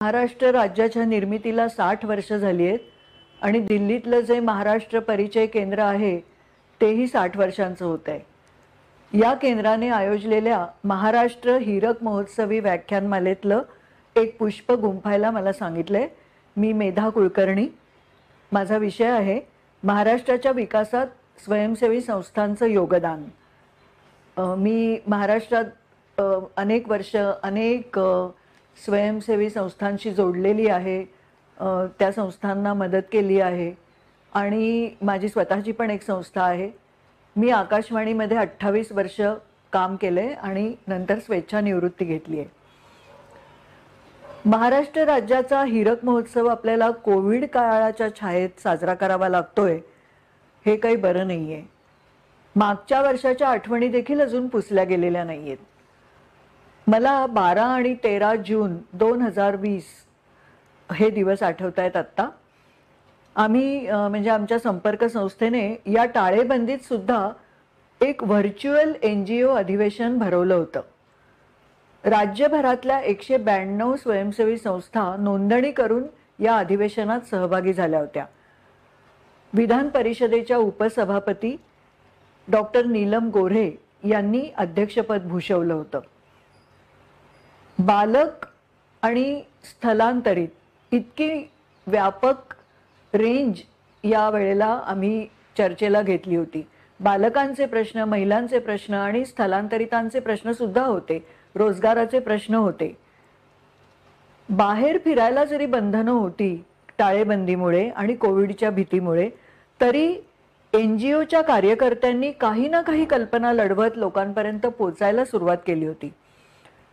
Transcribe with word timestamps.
महाराष्ट्र 0.00 0.50
राज्याच्या 0.52 1.04
निर्मितीला 1.04 1.66
साठ 1.68 2.04
वर्ष 2.04 2.32
झाली 2.32 2.66
आहेत 2.68 2.78
आणि 3.42 3.60
दिल्लीतलं 3.60 4.20
जे 4.20 4.38
महाराष्ट्र 4.40 5.00
परिचय 5.00 5.46
केंद्र 5.46 5.78
आहे 5.82 6.18
तेही 6.80 7.06
साठ 7.06 7.36
वर्षांचं 7.36 7.84
होत 7.84 8.08
आहे. 8.08 8.20
या 9.12 9.32
केंद्राने 9.34 9.88
आयोजलेल्या 9.88 10.64
महाराष्ट्र 10.84 11.56
हिरक 11.62 12.02
महोत्सवी 12.02 12.60
व्याख्यानमालेतलं 12.60 13.62
एक 14.16 14.36
पुष्प 14.38 14.72
गुंफायला 14.72 15.30
मला 15.30 15.52
सांगितलंय. 15.52 16.06
मी 16.56 16.72
मेधा 16.72 17.08
कुलकर्णी. 17.08 17.66
माझा 18.52 18.76
विषय 18.76 19.10
आहे 19.10 19.40
महाराष्ट्राच्या 19.82 20.52
विकासात 20.52 21.06
स्वयंसेवी 21.44 22.00
संस्थांचं 22.00 22.66
योगदान. 22.66 23.24
मी 24.58 24.98
महाराष्ट्रात 25.06 26.20
अनेक 26.56 26.88
वर्ष 26.88 27.16
अनेक 27.16 27.98
स्वयंसेवी 28.84 29.48
संस्थांशी 29.50 30.10
जोडलेली 30.14 30.68
आहे 30.68 31.04
त्या 31.98 32.10
संस्थांना 32.12 32.72
मदत 32.74 33.02
केली 33.12 33.40
आहे 33.40 33.72
आणि 34.32 34.90
माझी 35.02 35.28
स्वतःची 35.28 35.72
पण 35.72 35.90
एक 35.90 36.02
संस्था 36.02 36.42
आहे. 36.42 36.70
मी 37.36 37.50
आकाशवाणीमध्ये 37.50 38.36
अठ्ठावीस 38.36 38.92
वर्ष 38.92 39.20
काम 39.72 39.96
केलं 40.00 40.20
आहे 40.20 40.34
आणि 40.34 40.72
नंतर 40.88 41.18
स्वेच्छानिवृत्ती 41.18 42.04
घेतली 42.04 42.38
आहे. 42.38 42.48
महाराष्ट्र 44.46 45.04
राज्याचा 45.04 45.62
हिरक 45.64 46.04
महोत्सव 46.04 46.46
आपल्याला 46.48 46.90
कोविड 47.04 47.44
काळाच्या 47.52 48.08
छायेत 48.20 48.60
साजरा 48.62 48.94
करावा 48.94 49.28
लागतोय 49.28 49.78
हे 50.66 50.76
काही 50.76 50.96
बरं 50.96 51.26
नाही 51.26 51.52
आहे 51.52 51.64
मागच्या 52.56 53.00
वर्षाच्या 53.02 53.48
आठवणी 53.48 53.88
देखील 53.88 54.20
अजून 54.20 54.46
पुसल्या 54.48 54.84
गेलेल्या 54.84 55.24
नाही 55.24 55.40
आहेत 55.40 55.56
मला 56.86 57.26
बारा 57.26 57.64
आणि 57.66 57.94
तेरा 58.04 58.34
जून 58.46 58.76
दोन 58.92 59.22
हजार 59.22 59.56
वीस 59.60 59.84
हे 60.88 61.08
दिवस 61.10 61.42
आठवत 61.42 61.78
आहेत 61.78 61.96
आत्ता. 61.96 62.28
आम्ही 63.36 63.90
म्हणजे 63.90 64.30
आमच्या 64.30 64.58
संपर्क 64.58 65.04
संस्थेने 65.04 65.64
या 65.86 66.04
टाळेबंदीत 66.04 66.84
सुद्धा 66.84 67.28
एक 68.00 68.22
व्हर्च्युअल 68.24 68.92
एन 69.02 69.24
जी 69.24 69.42
ओ 69.42 69.54
अधिवेशन 69.54 70.18
भरवलं 70.18 70.54
होतं. 70.54 70.80
राज्यभरातल्या 72.04 73.00
एकशे 73.00 73.36
ब्याण्णव 73.36 73.94
स्वयंसेवी 73.96 74.56
संस्था 74.58 75.14
नोंदणी 75.18 75.70
करून 75.72 76.02
या 76.38 76.56
अधिवेशनात 76.56 77.20
सहभागी 77.30 77.72
झाल्या 77.72 78.00
होत्या. 78.00 78.24
विधान 79.52 79.88
परिषदेच्या 79.88 80.56
उपसभापती 80.56 81.56
डॉक्टर 82.48 82.84
नीलम 82.86 83.28
गोऱ्हे 83.30 83.70
यांनी 84.08 84.48
अध्यक्षपद 84.56 85.28
भूषवलं 85.28 85.74
होतं. 85.74 86.00
बालक 87.78 88.46
आणि 89.02 89.42
स्थलांतरित. 89.64 90.48
इतकी 90.92 91.50
व्यापक 91.86 92.54
रेंज 93.14 93.60
या 94.04 94.30
वेळेला 94.30 94.80
आम्ही 94.86 95.26
चर्चेला 95.58 96.02
घेतली 96.02 96.36
होती. 96.36 96.66
बालकांचे 97.00 97.66
प्रश्न 97.66 98.00
महिलांचे 98.00 98.58
प्रश्न 98.58 98.94
आणि 98.94 99.24
स्थलांतरितांचे 99.24 100.20
प्रश्न 100.20 100.52
सुद्धा 100.52 100.84
होते. 100.84 101.26
रोजगाराचे 101.54 102.18
प्रश्न 102.18 102.54
होते. 102.54 102.96
बाहेर 104.48 104.98
फिरायला 105.04 105.44
जरी 105.44 105.66
बंधनं 105.66 106.10
होती 106.10 106.64
टाळेबंदीमुळे 106.98 107.88
आणि 107.88 108.14
कोविडच्या 108.14 108.70
भीतीमुळे 108.70 109.30
तरी 109.80 110.16
एन 110.72 110.98
जी 110.98 111.12
ओच्या 111.12 111.42
कार्यकर्त्यांनी 111.42 112.30
काही 112.30 112.68
ना 112.68 112.82
काही 112.82 113.04
कल्पना 113.04 113.52
लढवत 113.52 113.96
लोकांपर्यंत 113.96 114.66
पोचायला 114.66 115.24
सुरुवात 115.24 115.56
केली 115.66 115.86
होती. 115.86 116.12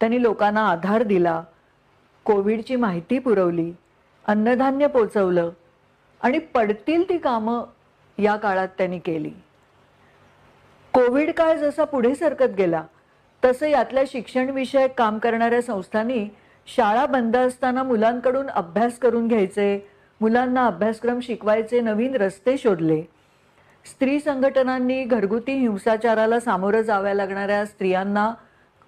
त्यांनी 0.04 0.22
लोकांना 0.22 0.62
आधार 0.68 1.04
दिला 1.04 1.42
कोविडची 2.26 2.76
माहिती 2.76 3.20
पुरवली 3.20 3.72
अन्नधान्य 4.26 4.88
पोचवलं 4.88 5.50
आणि 6.22 6.40
पडतील 6.40 7.10
ती 7.10 7.18
कामं 7.18 7.64
या 8.18 8.36
काळात 8.36 8.68
त्यांनी 8.78 9.00
केली. 9.00 9.32
कोविड 10.94 11.32
काळ 11.34 11.58
जसा 11.58 11.84
पुढे 11.84 12.14
सरकत 12.16 12.56
गेला 12.58 12.84
तसं 13.46 13.68
यातल्या 13.68 14.04
शिक्षणविषयक 14.08 14.94
काम 14.98 15.18
करणाऱ्या 15.18 15.62
संस्थांनी 15.62 16.28
शाळा 16.76 17.06
बंद 17.06 17.38
असताना 17.38 17.84
मुलांकडून 17.84 18.50
अभ्यास 18.50 19.00
करून 19.00 19.28
घ्यायचे 19.28 19.90
मुलांना 20.22 20.66
अभ्यासक्रम 20.68 21.20
शिकवायचे 21.20 21.82
नवीन 21.82 22.16
रस्ते 22.16 22.58
शोधले. 22.58 23.02
स्त्री 23.86 24.20
संघटनांनी 24.20 25.04
घरगुती 25.04 25.54
हिंसाचाराला 25.54 26.40
सामोरं 26.40 26.82
जाव्या 26.82 27.14
लागणाऱ्या 27.14 27.66
स्त्रियांना 27.66 28.34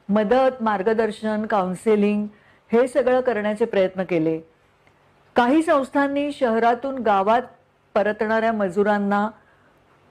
मदत 0.09 0.61
मार्गदर्शन 0.61 1.45
काउन्सिलिंग 1.45 2.27
हे 2.71 2.87
सगळं 2.87 3.21
करण्याचे 3.21 3.65
प्रयत्न 3.65 4.03
केले. 4.03 4.39
काही 5.35 5.63
संस्थांनी 5.63 6.31
शहरातून 6.31 6.95
गावात 6.95 7.41
परतणाऱ्या 7.93 8.51
मजुरांना 8.51 9.29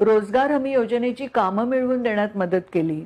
रोजगार 0.00 0.50
हमी 0.50 0.72
योजनेची 0.72 1.26
कामं 1.26 1.64
मिळवून 1.64 2.02
देण्यात 2.02 2.28
मदत 2.34 2.60
केली. 2.72 3.04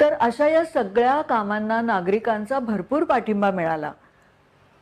तर 0.00 0.12
अशा 0.12 0.48
या 0.48 0.64
सगळ्या 0.64 1.22
कामांना 1.22 1.80
नागरिकांचा 1.80 2.58
भरपूर 2.58 3.04
पाठिंबा 3.04 3.50
मिळाला. 3.50 3.92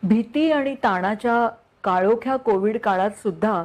भीती 0.02 0.52
आणि 0.52 0.74
ताणाच्या 0.74 1.48
काळोख्या 1.84 2.36
कोविड 2.36 2.78
काळात 2.78 3.10
सुद्धा 3.10 3.64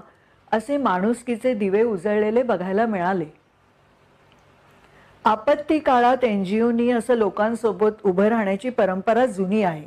असे 0.51 0.78
माणुसकीचे 0.78 1.53
दिवे 1.53 1.84
उजळलेले 1.84 2.44
बघायला 2.44 2.86
मिळाले. 2.86 3.38
आपत्ती 5.29 5.78
काळात 5.79 6.23
एन 6.23 6.44
जी 6.44 6.59
ओनी 6.62 6.90
असं 6.91 7.16
लोकांसोबत 7.16 8.00
उभं 8.03 8.28
राहण्याची 8.28 8.69
परंपरा 8.69 9.25
जुनी 9.25 9.62
आहे. 9.63 9.84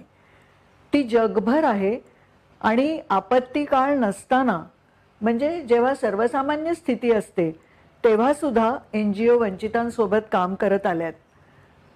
ती 0.92 1.02
जगभर 1.02 1.64
आहे 1.64 1.98
आणि 2.60 3.00
आपत्ती 3.10 3.64
काळ 3.64 3.94
नसताना 3.98 4.58
म्हणजे 5.20 5.60
जेव्हा 5.62 5.94
सर्वसामान्य 5.94 6.74
स्थिती 6.74 7.12
असते 7.12 7.50
तेव्हासुद्धा 8.04 8.70
एन 8.94 9.12
जी 9.12 9.28
ओ 9.28 9.38
वंचितांसोबत 9.38 10.30
काम 10.32 10.54
करत 10.54 10.86
आल्यात. 10.86 11.12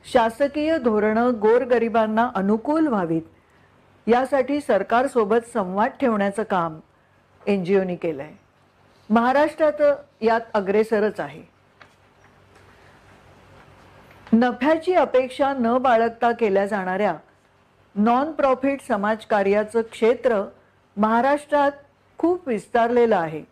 शासकीय 0.04 0.76
धोरणं 0.78 1.40
गोरगरिबांना 1.42 2.28
अनुकूल 2.34 2.86
व्हावीत 2.86 4.08
यासाठी 4.08 4.60
सरकारसोबत 4.60 5.52
संवाद 5.54 5.90
ठेवण्याचं 6.00 6.42
काम 6.42 6.78
एन 7.46 7.64
जी 7.64 7.78
ओनी 7.78 7.96
केलं 7.96 8.22
आहे 8.22 8.34
महाराष्ट्रात 9.10 9.82
यात 10.20 10.40
अग्रेसरच 10.54 11.20
आहे. 11.20 11.55
नफ्याची 14.36 14.94
अपेक्षा 14.94 15.52
न 15.52 15.78
बाळगता 15.78 16.32
केल्या 16.32 16.66
जाणाऱ्या 16.66 17.16
नॉन 17.94 18.32
प्रॉफिट 18.32 18.80
समाजकार्याचं 18.88 19.80
क्षेत्र 19.80 20.48
महाराष्ट्रात 20.96 21.72
खूप 22.18 22.48
विस्तारलेलं 22.48 23.16
आहे. 23.16 23.42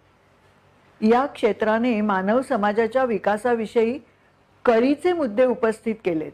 या 1.01 1.27
क्षेत्राने 1.27 2.01
मानव 2.01 2.43
समाजाच्या 2.43 3.05
विकासाविषयी 3.05 3.99
कळीचे 4.65 5.13
मुद्दे 5.13 5.45
उपस्थित 5.45 5.95
केलेत 6.05 6.33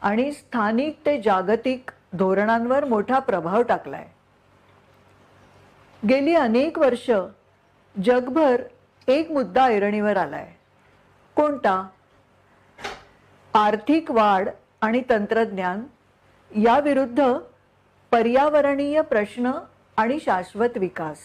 आणि 0.00 0.32
स्थानिक 0.32 0.98
ते 1.06 1.20
जागतिक 1.22 1.90
धोरणांवर 2.12 2.84
मोठा 2.84 3.18
प्रभाव 3.18 3.62
टाकलाय. 3.62 4.08
गेली 6.08 6.34
अनेक 6.34 6.78
वर्ष 6.78 7.10
जगभर 8.04 8.62
एक 9.08 9.30
मुद्दा 9.30 9.64
ऐरणीवर 9.64 10.16
आलाय. 10.16 10.52
कोणता? 11.36 11.88
आर्थिक 13.54 14.10
वाढ 14.10 14.48
आणि 14.80 15.02
तंत्रज्ञान 15.10 15.82
याविरुद्ध 16.50 17.32
पर्यावरणीय 18.10 19.00
प्रश्न 19.00 19.50
आणि 19.96 20.18
शाश्वत 20.24 20.68
विकास. 20.76 21.18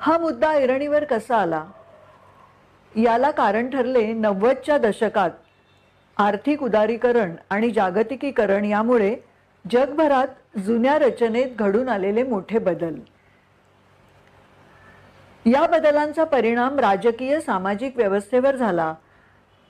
हा 0.00 0.18
मुद्दा 0.18 0.50
ऐरणीवर 0.50 1.04
कसा 1.04 1.36
आला? 1.36 1.64
याला 2.96 3.30
कारण 3.30 3.70
ठरले 3.70 4.12
नव्वदच्या 4.12 4.78
दशकात 4.78 5.30
आर्थिक 6.16 6.62
उदारीकरण 6.62 7.34
आणि 7.50 7.70
जागतिकीकरण 7.70 8.64
यामुळे 8.64 9.16
जगभरात 9.70 10.58
जुन्या 10.58 10.98
रचनेत 10.98 11.56
घडून 11.58 11.88
आलेले 11.88 12.22
मोठे 12.22 12.58
बदल. 12.58 12.94
या 15.46 15.66
बदलांचा 15.66 16.24
परिणाम 16.24 16.78
राजकीय 16.78 17.40
सामाजिक 17.40 17.96
व्यवस्थेवर 17.96 18.56
झाला. 18.56 18.94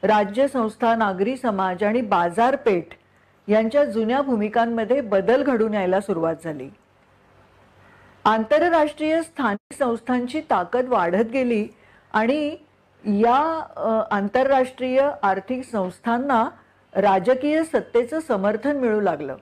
राज्य 0.02 0.46
संस्था 0.48 0.94
नागरी 0.96 1.36
समाज 1.36 1.82
आणि 1.84 2.00
बाजारपेठ 2.00 2.94
यांच्या 3.48 3.84
जुन्या 3.84 4.20
भूमिकांमध्ये 4.22 5.00
बदल 5.00 5.42
घडून 5.42 5.74
यायला 5.74 6.00
सुरुवात 6.00 6.36
झाली. 6.44 6.68
आंतरराष्ट्रीय 8.24 9.20
स्थानिक 9.22 9.78
संस्थांची 9.78 10.40
ताकद 10.50 10.88
वाढत 10.88 11.30
गेली 11.32 11.66
आणि 12.12 12.56
या 13.04 14.06
आंतरराष्ट्रीय 14.10 15.00
आर्थिक 15.22 15.64
संस्थांना 15.64 16.44
राजकीय 16.94 17.62
सत्तेचं 17.64 18.20
समर्थन 18.20 18.76
मिळू 18.76 19.00
लागलं. 19.00 19.36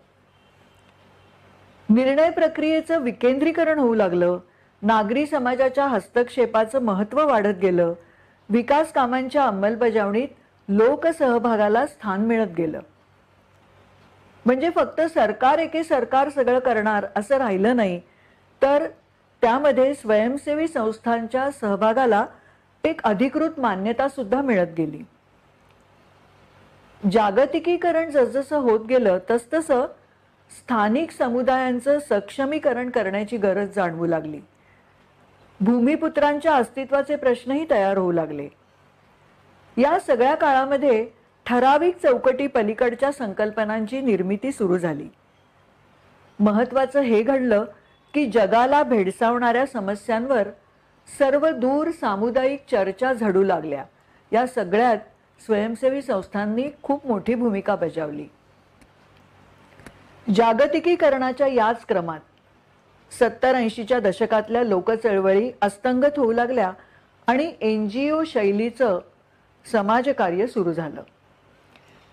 निर्णय 1.88 2.30
प्रक्रियेचं 2.30 3.02
विकेंद्रीकरण 3.02 3.78
होऊ 3.78 3.94
लागलं. 3.94 4.38
नागरी 4.82 5.26
समाजाच्या 5.26 5.86
हस्तक्षेपाचं 5.86 6.82
महत्त्व 6.82 7.26
वाढत 7.26 7.58
गेलं. 7.62 7.92
विकास 8.48 8.92
कामांच्या 8.92 9.44
अंमलबजावणीत 9.44 10.28
लोकसहभागाला 10.70 11.86
स्थान 11.86 12.20
मिळत 12.20 12.48
गेलं. 12.58 12.80
म्हणजे 14.44 14.70
फक्त 14.70 15.00
सरकार 15.00 15.58
एके 15.58 15.84
सरकार 15.84 16.28
सगळं 16.28 16.58
करणार 16.58 17.06
असं 17.16 17.36
राहिलं 17.36 17.76
नाही 17.76 18.00
तर 18.62 18.86
त्यामध्ये 19.42 19.94
स्वयंसेवी 19.94 20.68
संस्थांच्या 20.68 21.50
सहभागाला 21.50 22.26
एक 22.84 23.00
अधिकृत 23.04 23.60
मान्यता 23.60 24.08
सुद्धा 24.08 24.42
मिळत 24.42 24.74
गेली. 24.78 25.02
जागतिकीकरण 27.12 28.10
जसजसं 28.10 28.56
होत 28.56 28.80
गेलं 28.80 29.18
तसतसं 29.30 29.86
स्थानिक 30.58 31.10
समुदायांचं 31.10 31.98
सक्षमीकरण 31.98 32.90
करण्याची 32.90 33.36
गरज 33.36 33.74
जाणवू 33.74 34.06
लागली. 34.06 34.40
भूमिपुत्रांच्या 35.60 36.54
अस्तित्वाचे 36.54 37.16
प्रश्नही 37.16 37.66
तयार 37.70 37.98
होऊ 37.98 38.12
लागले. 38.12 38.48
या 39.76 39.98
सगळ्या 39.98 40.34
काळामध्ये 40.34 41.06
ठराविक 41.46 41.96
चौकटी 41.96 42.46
पलीकडच्या 42.46 43.12
संकल्पनांची 43.12 44.00
निर्मिती 44.00 44.52
सुरू 44.52 44.78
झाली. 44.78 45.08
महत्वाचं 46.38 47.00
हे 47.00 47.22
घडलं 47.22 47.64
की 48.14 48.26
जगाला 48.26 48.82
भेडसावणाऱ्या 48.82 49.66
समस्यांवर 49.66 50.48
सर्व 51.18 51.48
दूर 51.50 51.90
सामुदायिक 51.90 52.64
चर्चा 52.70 53.12
झडू 53.12 53.42
लागल्या. 53.42 53.84
या 54.32 54.46
सगळ्यात 54.46 54.98
स्वयंसेवी 55.46 56.02
संस्थांनी 56.02 56.68
खूप 56.82 57.06
मोठी 57.06 57.34
भूमिका 57.34 57.74
बजावली. 57.76 58.26
जागतिकीकरणाच्या 60.34 61.46
याच 61.46 61.84
क्रमात 61.86 62.20
सत्तर 63.12 63.54
ऐंशीच्या 63.54 64.00
दशकातल्या 64.00 64.62
लोकचळवळी 64.62 65.50
अस्तंगत 65.60 66.18
होऊ 66.18 66.32
लागल्या 66.32 66.72
आणि 67.26 67.52
एन 67.60 67.88
जी 67.88 68.10
ओ 68.10 68.22
शैलीचं 68.24 68.98
समाजकार्य 69.64 70.46
सुरू 70.46 70.72
झालं. 70.72 71.02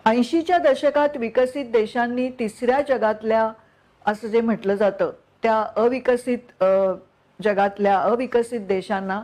ऐंशीच्या 0.06 0.58
दशकात 0.58 1.18
विकसित 1.18 1.66
देशांनी 1.66 2.30
तिसऱ्या 2.30 2.82
जगातल्या 2.90 3.50
असं 4.06 4.28
जे 4.28 4.42
म्हटलं 4.42 4.76
जातं 4.76 5.12
त्या 5.44 5.62
अविकसित 5.76 6.64
जगातल्या 7.40 8.00
अविकसित 8.00 8.60
देशांना 8.60 9.22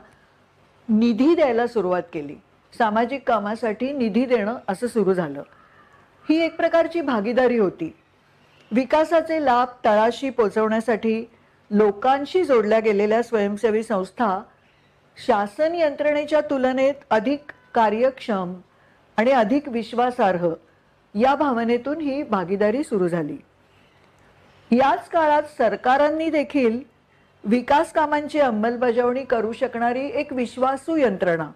निधी 0.90 1.36
द्यायला 1.36 1.68
सुरुवात 1.68 2.04
केली. 2.14 2.36
सामाजिक 2.78 3.28
कामासाठी 3.28 3.92
निधी 3.92 4.26
देणं 4.26 4.58
असं 4.68 4.88
सुरू 4.88 5.14
झालं. 5.14 5.44
ही 6.30 6.40
एक 6.42 6.56
प्रकारची 6.58 7.02
भागीदारी 7.02 7.58
होती. 7.58 7.94
विकासाचे 8.72 9.44
लाभ 9.46 9.68
तळाशी 9.86 10.30
पोचवण्यासाठी 10.30 11.26
लोकांशी 11.72 12.44
जोडल्या 12.44 12.80
गेलेल्या 12.80 13.22
स्वयंसेवी 13.24 13.84
संस्था 13.84 14.40
शासन 15.26 15.76
यंत्रणेच्या 15.76 16.42
तुलनेत 16.42 16.94
अधिक 17.10 17.52
कार्यक्षम 17.74 18.54
आणि 19.18 19.32
अधिक 19.32 19.70
विश्वासार्ह 19.70 20.50
या 21.16 21.36
भावनेतून 21.36 22.02
ही 22.02 22.24
भागीदारी 22.24 22.84
सुरू 22.84 23.08
झाली. 23.08 23.38
याच 24.72 25.10
काळात 25.10 25.44
सरकारांनी 25.58 26.30
देखील 26.30 26.80
विकास 27.44 27.94
कामांची 27.94 28.40
अंमलबजावणी 28.40 29.24
करू 29.24 29.52
शकणारी 29.52 30.06
एक 30.14 30.34
विश्वासू 30.34 30.96
यंत्रणा 30.96 31.52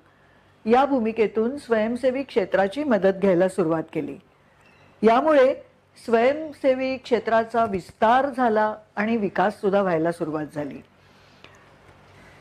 या 0.66 0.86
भूमिकेतून 0.86 1.58
स्वयंसेवी 1.58 2.24
क्षेत्राची 2.24 2.84
मदत 2.84 3.20
घ्यायला 3.22 3.50
सुरुवात 3.50 3.84
केली. 3.94 4.18
यामुळे 5.04 5.54
स्वयंसेवी 6.06 6.98
क्षेत्राचा 6.98 7.66
विस्तार 7.66 8.30
झाला 8.38 8.76
आणि 8.96 9.18
विकास 9.18 9.62
सुद्धा 9.62 9.82
व्हायला 9.82 10.12
सुरुवात 10.12 10.46
झाली. 10.56 10.82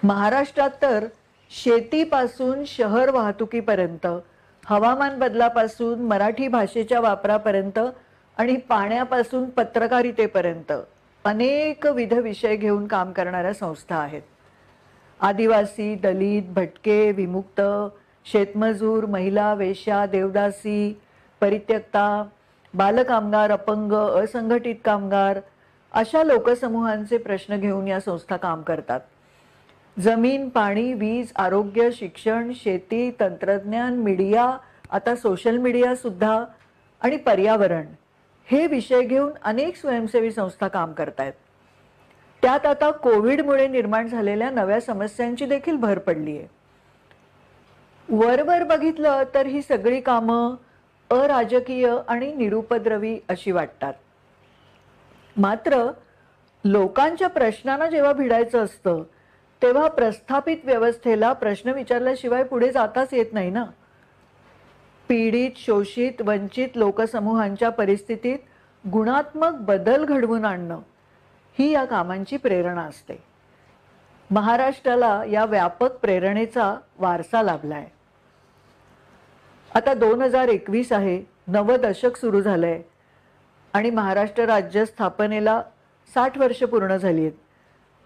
महाराष्ट्रात 0.03 0.71
तर 0.83 1.07
शेतीपासून 1.51 2.65
शहर 2.67 3.11
वाहतुकीपर्यंत 3.11 4.07
हवामान 4.67 5.19
बदलापासून 5.19 6.01
मराठी 6.01 6.49
भाषेच्या 6.49 7.01
वापरापर्यंत 7.01 7.79
आणि 8.37 8.57
पाण्यापासून 8.57 9.49
पत्रकारितेपर्यंत 9.51 10.73
अनेक 11.25 11.87
विध 11.87 12.13
विषय 12.13 12.57
घेऊन 12.57 12.87
काम 12.87 13.13
करणाऱ्या 13.13 13.53
संस्था 13.55 13.97
आहेत. 13.97 14.23
आदिवासी 15.21 15.95
दलित 15.95 16.43
भटके 16.53 17.13
विमुक्त 17.13 17.61
शेतमजूर 18.25 19.07
महिला 19.07 19.55
वेश्या 19.55 20.07
देवदासी 20.07 21.01
परित्यक्ता 21.41 22.25
बालकामगार 22.75 23.51
अपंग 23.51 23.93
असंघटित 23.93 24.75
कामगार 24.85 25.41
अशा 25.93 26.23
लोकसमूहांचे 26.23 27.19
प्रश्न 27.19 27.57
घेऊन 27.57 27.89
या 27.89 28.01
संस्था 28.01 28.37
काम 28.37 28.63
करतात. 28.63 29.01
जमीन 29.97 30.49
पाणी 30.49 30.93
वीज 30.93 31.33
आरोग्य 31.37 31.91
शिक्षण 31.93 32.51
शेती 32.55 33.11
तंत्रज्ञान 33.21 33.95
मीडिया 33.99 34.45
आता 34.91 35.15
सोशल 35.17 35.57
मीडिया 35.57 35.95
सुद्धा 35.97 36.45
आणि 37.03 37.17
पर्यावरण 37.17 37.87
हे 38.49 38.67
विषय 38.67 39.03
घेऊन 39.03 39.33
अनेक 39.43 39.77
स्वयंसेवी 39.77 40.31
संस्था 40.31 40.69
काम 40.69 40.93
करतायत. 40.93 41.33
त्यात 42.43 42.67
आता 42.67 42.91
कोविडमुळे 42.91 43.67
निर्माण 43.69 44.09
झालेल्या 44.09 44.51
नव्या 44.51 44.81
समस्यांची 44.81 45.47
देखील 45.47 45.77
भर 45.77 45.99
पडली 45.99 46.37
आहे 46.39 46.55
वरवर 48.09 48.63
बघितलं 48.65 49.23
तर 49.35 49.47
ही 49.47 49.63
सगळी 49.63 50.01
कामं 50.01 50.55
अराजकीय 51.11 51.91
आणि 52.09 52.33
निरुपद्रवी 52.33 53.19
अशी 53.29 53.51
वाटतात. 53.53 53.93
मात्र 55.37 55.85
लोकांच्या 56.65 57.29
प्रश्नांना 57.29 57.87
जेव्हा 57.87 58.13
भिडायचं 58.13 58.65
असतं 58.65 59.03
तेव्हा 59.63 59.89
प्रस्थापित 59.89 60.57
व्यवस्थेला 60.65 61.33
प्रश्न 61.33 61.71
विचारल्याशिवाय 61.71 62.43
पुढे 62.45 62.73
जाताच 62.73 63.15
येत 63.15 63.27
नाही 63.33 63.51
ना? 63.51 63.65
पीडित 65.09 65.51
शोषित 65.57 66.13
वंचित 66.21 66.69
लोकसमूहांच्या 66.75 67.71
परिस्थितीत 67.71 68.39
गुणात्मक 68.93 69.53
बदल 69.53 70.05
घडवून 70.05 70.45
आणणं 70.45 70.81
ही 71.59 71.71
या 71.71 71.85
कामांची 71.85 72.37
प्रेरणा 72.37 72.83
असते. 72.83 73.23
महाराष्ट्राला 74.31 75.23
या 75.25 75.45
व्यापक 75.45 75.93
प्रेरणेचा 75.93 76.77
वारसा 76.99 77.43
लाभलाय. 77.43 77.87
आता 79.75 79.95
दोन 79.95 80.23
हजार 80.23 80.49
एकवीस 80.49 80.93
आहे 80.93 81.23
नवं 81.49 81.77
दशक 81.83 82.17
सुरू 82.17 82.41
झालंय 82.41 82.83
आणि 83.73 83.91
महाराष्ट्र 83.91 84.45
राज्य 84.45 84.85
स्थापनेला 84.85 85.63
साठ 86.15 86.39
वर्ष 86.39 86.63
पूर्ण 86.63 86.97
झाली 86.97 87.21
आहेत. 87.21 87.33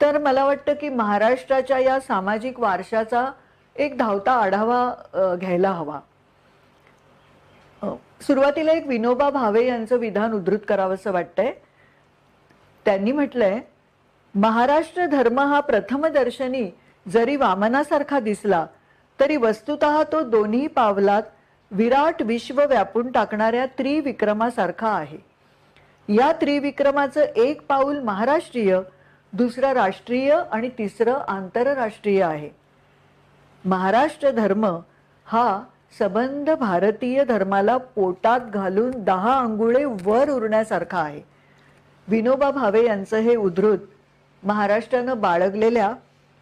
तर 0.01 0.19
मला 0.19 0.45
वाटतं 0.45 0.75
की 0.75 0.89
महाराष्ट्राच्या 0.89 1.79
या 1.79 1.99
सामाजिक 2.01 2.61
वारशाचा 2.61 3.31
एक 3.77 3.97
धावता 3.99 4.33
आढावा 4.33 5.37
घ्यायला 5.41 5.71
हवा. 5.73 5.99
सुरुवातीला 8.21 8.73
एक 8.73 8.87
विनोबा 8.87 9.29
भावे 9.31 9.67
यांचं 9.67 9.97
विधान 9.97 10.33
उद्धृत 10.33 10.59
करावंसं 10.69 11.13
वाटतंय. 11.13 11.53
त्यांनी 12.87 13.13
म्हटलंय 13.13 13.59
महाराष्ट्र 14.35 15.07
धर्म 15.07 15.39
हा 15.41 15.61
प्रथमदर्शनी 15.61 16.71
जरी 17.07 17.37
वामनासारखा 17.37 18.21
दिसला 18.21 18.65
तरी 19.19 19.37
वस्तुत 19.37 19.85
तो 20.13 20.21
दोन्ही 20.23 20.67
पावलात 20.67 21.23
विराट 21.71 22.23
विश्व 22.23 22.63
व्यापून 22.69 23.11
टाकणाऱ्या 23.13 23.67
त्रिविक्रमासारखा 23.79 24.89
आहे. 24.89 25.19
या 26.09 26.31
त्रिविक्रमाचं 26.41 27.21
एक 27.37 27.61
पाऊल 27.69 27.99
महाराष्ट्रीय 27.99 28.79
दुसरं 29.33 29.73
राष्ट्रीय 29.73 30.37
आणि 30.53 30.69
तिसरं 30.69 31.15
आंतरराष्ट्रीय 31.29 32.23
आहे. 32.23 32.51
महाराष्ट्र 33.65 34.31
धर्म 34.31 34.79
हा 35.25 35.63
सबंध 35.99 36.51
भारतीय 36.51 37.25
धर्माला 37.25 37.77
पोटात 37.77 38.41
घालून 38.41 38.91
दहा 39.05 39.39
अंगुळे 39.41 39.85
वर 39.85 40.31
उरण्यासारखा 40.31 40.99
आहे. 40.99 41.21
विनोबा 42.09 42.51
भावे 42.51 42.85
यांचं 42.85 43.17
हे 43.17 43.37
उद्धृत 43.37 43.79
महाराष्ट्रानं 44.43 45.21
बाळगलेल्या 45.21 45.93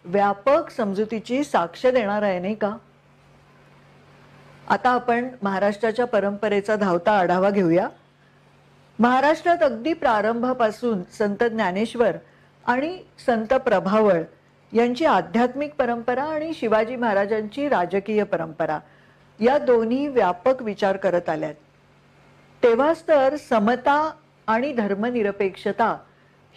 व्यापक 0.05 0.69
समजुतीची 0.69 1.43
साक्ष 1.43 1.85
देणार 1.85 2.21
आहे 2.21 2.39
नाही 2.39 2.55
का? 2.55 2.75
आता 4.69 4.89
आपण 4.89 5.27
महाराष्ट्राच्या 5.41 6.05
परंपरेचा 6.05 6.75
धावता 6.75 7.11
आढावा 7.11 7.49
घेऊया. 7.49 7.87
महाराष्ट्रात 8.99 9.63
अगदी 9.63 9.93
प्रारंभापासून 9.93 11.03
संत 11.17 11.43
ज्ञानेश्वर 11.43 12.17
आणि 12.67 12.97
संत 13.25 13.53
प्रभावळ 13.53 14.21
यांची 14.73 15.05
आध्यात्मिक 15.05 15.73
परंपरा 15.75 16.23
आणि 16.23 16.53
शिवाजी 16.53 16.95
महाराजांची 16.95 17.69
राजकीय 17.69 18.23
परंपरा 18.23 18.79
या 19.39 19.57
दोन्ही 19.57 20.07
व्यापक 20.07 20.61
विचार 20.61 20.97
करत 20.97 21.29
आल्यात. 21.29 21.53
तेव्हाच 22.63 23.03
तर 23.07 23.35
समता 23.49 24.13
आणि 24.47 24.73
धर्मनिरपेक्षता 24.73 25.97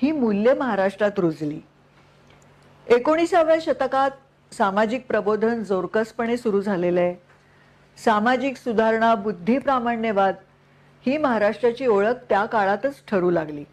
ही 0.03 0.13
मूल्य 0.13 0.55
महाराष्ट्रात 0.55 1.19
रुजली. 1.19 1.61
एकोणीसाव्या 2.87 3.57
शतकात 3.61 4.11
सामाजिक 4.55 5.07
प्रबोधन 5.07 5.63
जोरकसपणे 5.63 6.37
सुरू 6.37 6.61
झालेलं 6.61 7.01
आहे 7.01 7.15
सामाजिक 8.05 8.57
सुधारणा 8.57 9.15
बुद्धी 9.15 9.59
प्रामाण्यवाद 9.59 10.35
ही 11.07 11.19
महाराष्ट्राची 11.19 11.87
ओळख 11.87 12.25
त्या 12.29 12.45
काळातच 12.45 13.03
ठरू 13.09 13.31
लागली. 13.31 13.65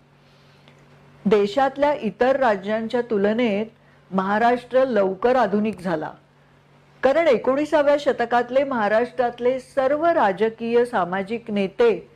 देशातल्या 1.26 1.94
इतर 1.94 2.36
राज्यांच्या 2.36 3.02
तुलनेत 3.02 3.66
महाराष्ट्र 4.12 4.86
लवकर 4.86 5.36
आधुनिक 5.36 5.80
झाला. 5.80 6.12
कारण 7.04 7.28
एकोणीसाव्या 7.28 7.96
शतकातले 8.00 8.64
महाराष्ट्रातले 8.64 9.60
सर्व 9.60 10.06
राजकीय 10.06 10.86
सामाजिक 10.86 11.52
नेते 11.52 12.12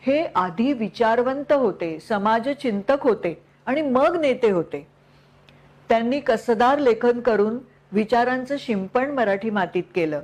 हे 0.00 0.24
आधी 0.34 0.72
विचारवंत 0.72 1.52
होते 1.52 2.00
समाजचिंतक 2.00 2.96
होते 3.00 3.42
आणि 3.66 3.82
मग 3.82 4.20
नेते 4.20 4.50
होते. 4.50 4.86
त्यांनी 5.88 6.20
कसदार 6.20 6.78
लेखन 6.78 7.20
करून 7.20 7.58
विचारांचं 7.92 8.56
शिंपण 8.58 9.10
मराठी 9.10 9.50
मातीत 9.50 9.82
केलं. 9.94 10.20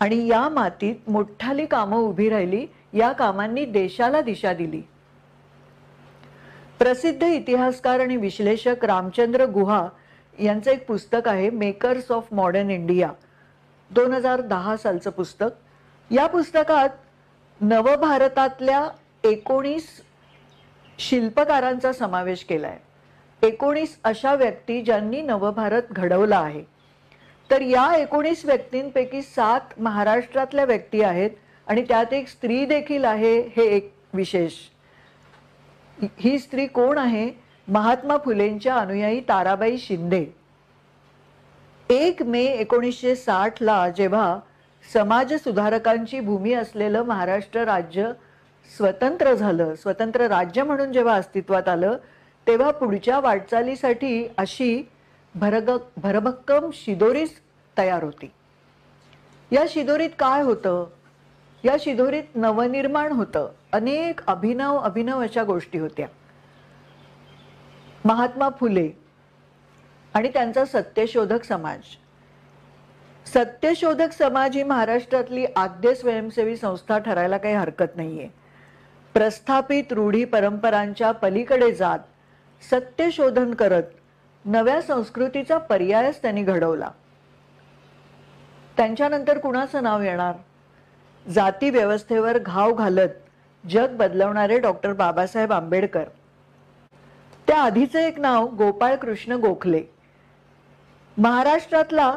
आणि 0.00 0.26
या 0.26 0.48
मातीत 0.48 1.10
मोठाली 1.10 1.66
कामं 1.66 1.96
उभी 1.96 2.28
राहिली 2.28 2.66
या 2.92 3.12
कामांनी 3.12 3.64
देशाला 3.64 4.20
दिशा 4.20 4.52
दिली. 4.52 4.82
प्रसिद्ध 6.84 7.22
इतिहासकार 7.22 8.00
आणि 8.00 8.16
विश्लेषक 8.16 8.84
रामचंद्र 8.84 9.44
गुहा 9.44 9.88
यांचं 10.38 10.70
एक 10.70 10.86
पुस्तक 10.86 11.28
आहे 11.28 11.48
मेकर्स 11.50 12.10
ऑफ 12.10 12.26
मॉडर्न 12.32 12.70
इंडिया 12.70 13.08
दोन 13.90 14.12
हजार 14.12 14.40
दहा 14.40 14.76
सालचं 14.76 15.10
पुस्तक. 15.10 15.48
या 16.10 16.26
पुस्तकात 16.26 16.88
नवभारतातल्या 17.60 18.86
एकोणीस 19.24 19.86
शिल्पकारांचा 20.98 21.92
समावेश 21.92 22.44
केला 22.44 22.66
आहे 22.66 23.48
एकोणीस 23.48 23.98
अशा 24.04 24.34
व्यक्ती 24.34 24.80
ज्यांनी 24.82 25.22
नवभारत 25.22 25.90
घडवला 25.90 26.38
आहे. 26.38 26.62
तर 27.50 27.60
या 27.60 27.96
एकोणीस 27.96 28.44
व्यक्तींपैकी 28.44 29.22
सात 29.22 29.80
महाराष्ट्रातल्या 29.80 30.64
व्यक्ती 30.64 31.02
आहेत 31.02 31.30
आणि 31.66 31.84
त्यात 31.88 32.12
एक 32.12 32.28
स्त्री 32.28 32.64
देखील 32.66 33.04
आहे 33.04 33.38
हे 33.56 33.66
एक 33.66 33.92
विशेष. 34.12 34.52
ही 36.02 36.38
स्त्री 36.38 36.66
कोण 36.66 36.98
आहे? 36.98 37.30
महात्मा 37.68 38.16
फुलेंच्या 38.24 38.76
अनुयायी 38.76 39.20
ताराबाई 39.20 39.78
शिंदे. 39.78 40.26
एक 41.90 42.22
मे 42.22 42.44
एकोणीसशे 42.44 43.16
साठला 43.16 43.88
जेव्हा 43.88 44.38
समाज 44.92 45.34
सुधारकांची 45.34 46.20
भूमी 46.20 46.52
असलेलं 46.52 47.02
महाराष्ट्र 47.02 47.64
राज्य 47.64 48.12
स्वतंत्र 48.76 49.34
झालं 49.34 49.74
स्वतंत्र 49.74 50.26
राज्य 50.26 50.62
म्हणून 50.62 50.92
जेव्हा 50.92 51.14
अस्तित्वात 51.14 51.68
आलं 51.68 51.96
तेव्हा 52.46 52.70
पुढच्या 52.70 53.20
वाटचालीसाठी 53.20 54.28
अशी 54.38 54.88
भरग 55.34 55.70
भरभक्कम 55.96 56.70
शिदोरीच 56.72 57.30
तयार 57.78 58.04
होती. 58.04 58.30
या 59.52 59.64
शिदोरीत 59.68 60.10
काय 60.18 60.42
होतं? 60.42 60.86
या 61.64 61.76
शिदोरीत 61.80 62.22
नवनिर्माण 62.34 63.12
होतं. 63.12 63.48
अनेक 63.74 64.20
अभिनव 64.26 64.76
अभिनव 64.76 65.22
अशा 65.22 65.42
गोष्टी 65.44 65.78
होत्या. 65.78 66.06
महात्मा 68.04 68.48
फुले 68.48 68.90
आणि 70.14 70.28
त्यांचा 70.28 70.64
सत्यशोधक 70.64 71.44
समाज. 71.44 71.78
सत्यशोधक 73.26 74.12
समाज 74.12 74.56
ही 74.56 74.62
महाराष्ट्रातली 74.62 75.46
आद्य 75.56 75.94
स्वयंसेवी 75.94 76.56
संस्था 76.56 76.98
ठरायला 76.98 77.36
काही 77.36 77.54
हरकत 77.54 77.96
नाहीये. 77.96 78.28
प्रस्थापित 79.14 79.92
रूढी 79.92 80.24
परंपरांच्या 80.24 81.12
पलीकडे 81.12 81.72
जात 81.72 81.98
सत्यशोधन 82.70 83.54
करत 83.54 83.82
नव्या 84.44 84.82
संस्कृतीचा 84.82 85.58
पर्यायच 85.58 86.22
त्यांनी 86.22 86.42
घडवला. 86.42 86.90
त्यांच्यानंतर 88.76 89.38
कुणाचं 89.38 89.82
नाव 89.82 90.02
येणार? 90.02 90.34
जाती 91.28 91.70
व्यवस्थेवर 91.70 92.38
घाव 92.38 92.72
घालत 92.72 93.08
जग 93.70 93.96
बदलवणारे 93.96 94.58
डॉक्टर 94.58 94.92
बाबासाहेब 94.92 95.52
आंबेडकर. 95.52 96.04
त्या 97.48 97.58
आधीचं 97.62 97.98
एक 97.98 98.18
नाव 98.20 98.46
गोपाळ 98.48 98.94
कृष्ण 98.94 99.32
गोखले. 99.32 99.82
महाराष्ट्रातला 101.16 102.16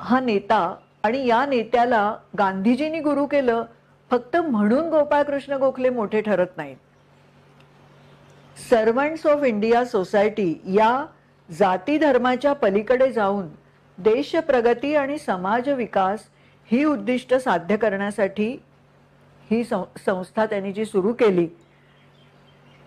हा 0.00 0.20
नेता 0.20 0.74
आणि 1.04 1.26
या 1.26 1.44
नेत्याला 1.46 2.14
गांधीजींनी 2.38 3.00
गुरु 3.00 3.26
केलं 3.26 3.64
फक्त 4.10 4.36
म्हणून 4.36 4.88
गोपाळकृष्ण 4.88 5.52
गोखले 5.52 5.90
मोठे 5.90 6.20
ठरत 6.20 6.56
नाहीत. 6.56 6.76
सर्वंट्स 8.56 9.26
ऑफ 9.26 9.44
इंडिया 9.44 9.84
सोसायटी 9.84 10.60
या 10.66 11.06
जाती 11.48 11.98
धर्माच्या 11.98 12.52
पलीकडे 12.52 13.12
जाऊन 13.12 13.48
देश 13.98 14.34
प्रगती 14.36 14.94
आणि 14.94 15.18
समाज 15.18 15.68
विकास 15.68 16.24
ही 16.68 16.84
उद्दिष्ट 16.84 17.34
साध्य 17.34 17.76
करण्यासाठी 17.76 18.56
ही 19.50 19.64
संस्था 19.64 20.46
त्यांनी 20.46 20.72
जी 20.72 20.84
सुरू 20.84 21.12
केली 21.12 21.46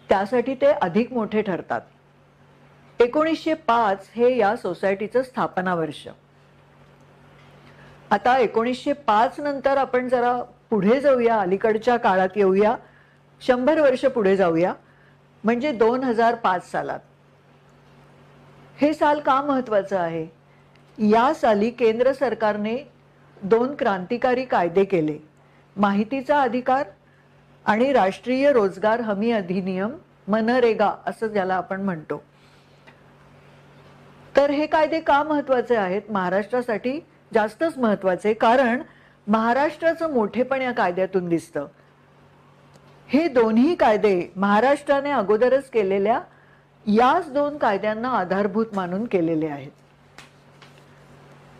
त्यासाठी 0.09 0.55
ते 0.55 0.65
अधिक 0.65 1.13
मोठे 1.13 1.41
ठरतात. 1.41 1.81
एकोणीसशे 2.99 3.53
पाच 3.53 4.09
हे 4.15 4.37
या 4.37 4.55
सोसायटीचं 4.55 5.23
स्थापना 5.23 5.75
वर्ष. 5.75 6.07
आता 8.11 8.37
एकोणीसशे 8.37 8.93
पाच 8.93 9.39
नंतर 9.39 9.77
आपण 9.77 10.07
जरा 10.09 10.41
पुढे 10.69 10.99
जाऊया 11.01 11.39
अलीकडच्या 11.39 11.97
काळात 11.97 12.29
येऊया. 12.35 12.75
शंभर 13.41 13.79
वर्ष 13.79 14.05
पुढे 14.05 14.35
जाऊया. 14.35 14.73
म्हणजे 15.43 15.71
दोन 15.71 16.03
हजार 16.03 16.35
पाच 16.35 16.71
सालात. 16.71 16.99
हे 18.77 18.93
साल 18.93 19.19
का 19.19 19.41
महत्वाचं 19.41 19.99
आहे? 19.99 20.27
या 20.97 21.33
साली 21.33 21.69
केंद्र 21.69 22.13
सरकारने 22.13 22.77
दोन 23.41 23.75
क्रांतिकारी 23.79 24.45
कायदे 24.45 24.83
केले. 24.83 25.32
माहितीचा 25.77 26.41
अधिकार 26.41 26.85
आणि 27.65 27.93
राष्ट्रीय 27.93 28.51
रोजगार 28.51 29.01
हमी 29.01 29.31
अधिनियम 29.31 29.91
मनरेगा 30.27 30.91
असं 31.05 31.27
ज्याला 31.27 31.55
आपण 31.55 31.81
म्हणतो. 31.81 32.23
तर 34.37 34.49
हे 34.49 34.65
कायदे 34.65 34.99
का 34.99 35.23
महत्त्वाचे 35.23 35.75
आहेत? 35.75 36.01
महाराष्ट्रासाठी 36.09 36.99
जास्तच 37.33 37.77
महत्त्वाचे 37.77 38.33
कारण 38.33 38.81
महाराष्ट्राचं 39.27 40.13
मोठेपण 40.13 40.61
या 40.61 40.71
कायद्यातून 40.71 41.29
दिसतं. 41.29 41.67
हे 43.07 43.27
दोन्ही 43.27 43.75
कायदे 43.75 44.31
महाराष्ट्राने 44.35 45.11
अगोदरच 45.11 45.69
केलेल्या 45.69 46.19
याच 46.87 47.31
दोन 47.33 47.57
कायद्यांना 47.57 48.09
आधारभूत 48.09 48.65
मानून 48.73 49.05
केलेले 49.05 49.47
आहेत. 49.47 49.71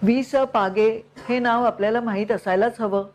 वी 0.02 0.24
स 0.24 0.36
पागे 0.36 1.06
हे 1.30 1.40
नाव 1.40 1.64
आपल्याला 1.64 2.02
माहीत 2.02 2.32
असायलाच 2.32 2.82
हवं. 2.82 3.06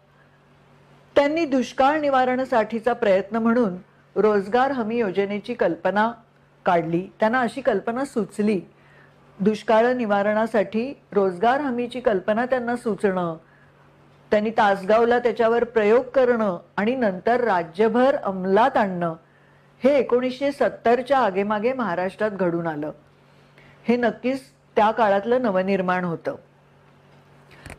त्यांनी 1.19 1.45
दुष्काळ 1.45 2.01
निवारणासाठीचा 2.01 2.93
प्रयत्न 2.93 3.37
म्हणून 3.37 3.77
रोजगार 4.17 4.71
हमी 4.71 4.97
योजनेची 4.97 5.55
कल्पना 5.55 6.13
काढली. 6.65 7.09
त्यांना 7.21 7.41
अशी 7.41 7.61
कल्पना 7.61 8.05
सुचली. 8.05 8.61
दुष्काळ 9.41 9.93
निवारणासाठी 9.93 11.01
रोजगार 11.13 11.61
हमीची 11.61 12.01
कल्पना 12.01 12.47
त्यांना 12.47 12.77
सुचणं 12.77 13.37
त्यांनी 14.31 14.51
तासगावला 14.51 15.19
त्याच्यावर 15.19 15.65
प्रयोग 15.65 16.05
करणं 16.05 16.59
आणि 16.77 16.95
नंतर 16.97 17.45
राज्यभर 17.45 18.15
अंमलात 18.15 18.77
आणणं 18.77 19.15
हे 19.85 19.99
एकोणीसशे 19.99 20.53
सत्तरच्या 20.53 21.19
आगेमागे 21.19 21.73
महाराष्ट्रात 21.73 22.31
घडून 22.31 22.67
आलं. 22.67 22.91
हे 23.89 23.97
नक्कीच 23.97 24.41
त्या 24.77 24.91
काळातलं 24.91 25.43
नवनिर्माण 25.43 26.05
होतं. 26.05 26.35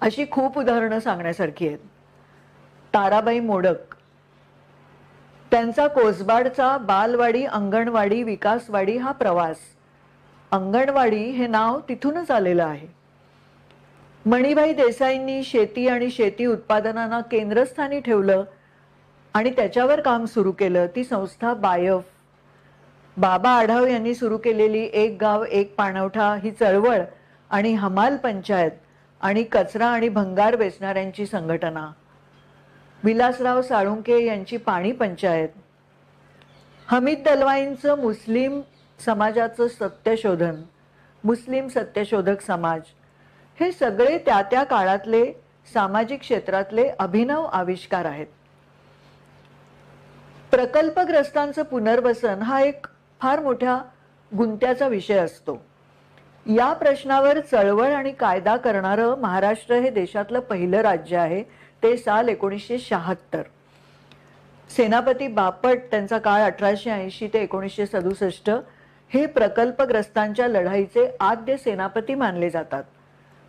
अशी 0.01 0.25
खूप 0.31 0.57
उदाहरणं 0.57 0.99
सांगण्यासारखी 0.99 1.67
आहेत. 1.67 1.79
ताराबाई 2.93 3.39
मोडक. 3.39 3.95
त्यांचा 5.51 5.87
कोसबाडचा 5.87 6.77
बालवाडी 6.77 7.45
अंगणवाडी 7.45 8.23
विकासवाडी 8.23 8.97
हा 8.97 9.11
प्रवास. 9.11 9.57
अंगणवाडी 10.51 11.23
हे 11.23 11.47
नाव 11.47 11.79
तिथूनच 11.89 12.31
आलेलं 12.31 12.63
आहे. 12.63 12.87
मणिभाई 14.25 14.73
देसाईंनी 14.73 15.43
शेती 15.43 15.87
आणि 15.87 16.09
शेती 16.09 16.45
उत्पादनांना 16.45 17.19
केंद्रस्थानी 17.21 17.99
ठेवलं 17.99 18.43
आणि 19.33 19.49
त्याच्यावर 19.49 19.99
काम 19.99 20.25
सुरू 20.25 20.51
केलं 20.51 20.87
ती 20.95 21.03
संस्था 21.03 21.53
बायफ. 21.53 22.03
बाबा 23.17 23.49
आढाव 23.49 23.85
यांनी 23.85 24.15
सुरू 24.15 24.37
केलेली 24.37 24.89
एक 24.93 25.17
गाव 25.21 25.43
एक 25.43 25.75
पाणवठा 25.75 26.35
ही 26.35 26.51
चळवळ 26.51 26.99
आणि 27.49 27.73
हमाल 27.73 28.17
पंचायत 28.17 28.71
आणि 29.21 29.43
कचरा 29.43 29.87
आणि 29.87 30.09
भंगार 30.09 30.55
वेचणाऱ्यांची 30.55 31.25
संघटना. 31.25 31.91
विलासराव 33.03 33.61
साळुंके 33.61 34.25
यांची 34.25 34.57
पाणी 34.57 34.91
पंचायत. 34.91 35.49
हमीद 36.87 37.23
दलवाईंचं 37.25 37.99
मुस्लिम 37.99 38.61
समाजाचं 39.05 39.67
सत्यशोधन 39.67 40.55
मुस्लिम 41.23 41.67
सत्यशोधक 41.67 42.41
समाज. 42.41 42.81
हे 43.59 43.71
सगळे 43.71 44.17
त्या 44.17 44.41
त्या 44.41 44.63
काळातले 44.63 45.31
सामाजिक 45.73 46.19
क्षेत्रातले 46.19 46.89
अभिनव 46.99 47.43
आविष्कार 47.43 48.05
आहेत. 48.05 48.27
प्रकल्पग्रस्तांचं 50.51 51.63
पुनर्वसन 51.63 52.41
हा 52.41 52.61
एक 52.61 52.85
फार 53.21 53.39
मोठ्या 53.39 53.81
गुंत्याचा 54.37 54.87
विषय 54.87 55.17
असतो. 55.17 55.65
या 56.45 56.73
प्रश्नावर 56.73 57.39
चळवळ 57.39 57.91
आणि 57.93 58.11
कायदा 58.11 58.57
करणारं 58.57 59.15
महाराष्ट्र 59.15 59.75
हे 59.75 59.89
देशातलं 59.89 60.39
पहिलं 60.39 60.77
राज्य 60.77 61.17
आहे. 61.17 61.43
ते 61.83 61.97
साल 61.97 62.29
एकोणीसशे 62.29 62.79
शहात्तर. 62.79 63.41
सेनापती 64.77 65.27
बापट 65.27 65.79
त्यांचा 65.91 66.17
काळ 66.17 66.41
अठराशे 66.41 66.89
ऐंशी 66.89 67.27
ते 67.27 67.39
एकोणीसशे 67.39 67.85
सदुसष्ट. 67.85 68.49
हे 69.13 69.25
प्रकल्पग्रस्तांच्या 69.25 70.47
लढाईचे 70.47 71.15
आद्य 71.19 71.57
सेनापती 71.57 72.15
मानले 72.15 72.49
जातात. 72.49 72.83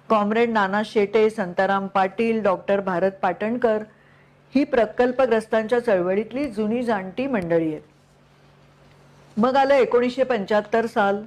कॉम्रेड 0.08 0.50
नाना 0.50 0.82
शेटे 0.84 1.30
संताराम 1.30 1.86
पाटील 1.86 2.42
डॉक्टर 2.42 2.80
भारत 2.80 3.10
पाटणकर 3.10 3.82
ही 4.54 4.64
प्रकल्पग्रस्तांच्या 4.64 5.84
चळवळीतली 5.84 6.50
जुनी 6.50 6.82
जाणती 6.82 7.26
मंडळी 7.26 7.68
आहेत. 7.68 7.82
मग 9.36 9.56
आलं 9.56 9.74
एकोणीसशे 9.74 10.24
पंच्याहत्तर 10.24 10.86
साल. 10.86 11.22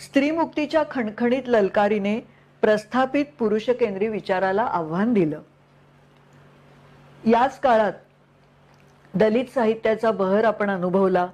स्त्रीमुक्तीच्या 0.00 0.82
खणखणीत 0.90 1.42
ललकारीने 1.46 2.20
प्रस्थापित 2.60 3.24
पुरुषकेंद्री 3.38 4.08
विचाराला 4.08 4.62
आव्हान 4.62 5.12
दिलं. 5.12 5.40
याच 7.26 7.60
काळात 7.60 7.92
दलित 9.14 9.44
साहित्याचा 9.44 10.10
बहर 10.10 10.44
आपण 10.44 10.70
अनुभवला. 10.70 11.26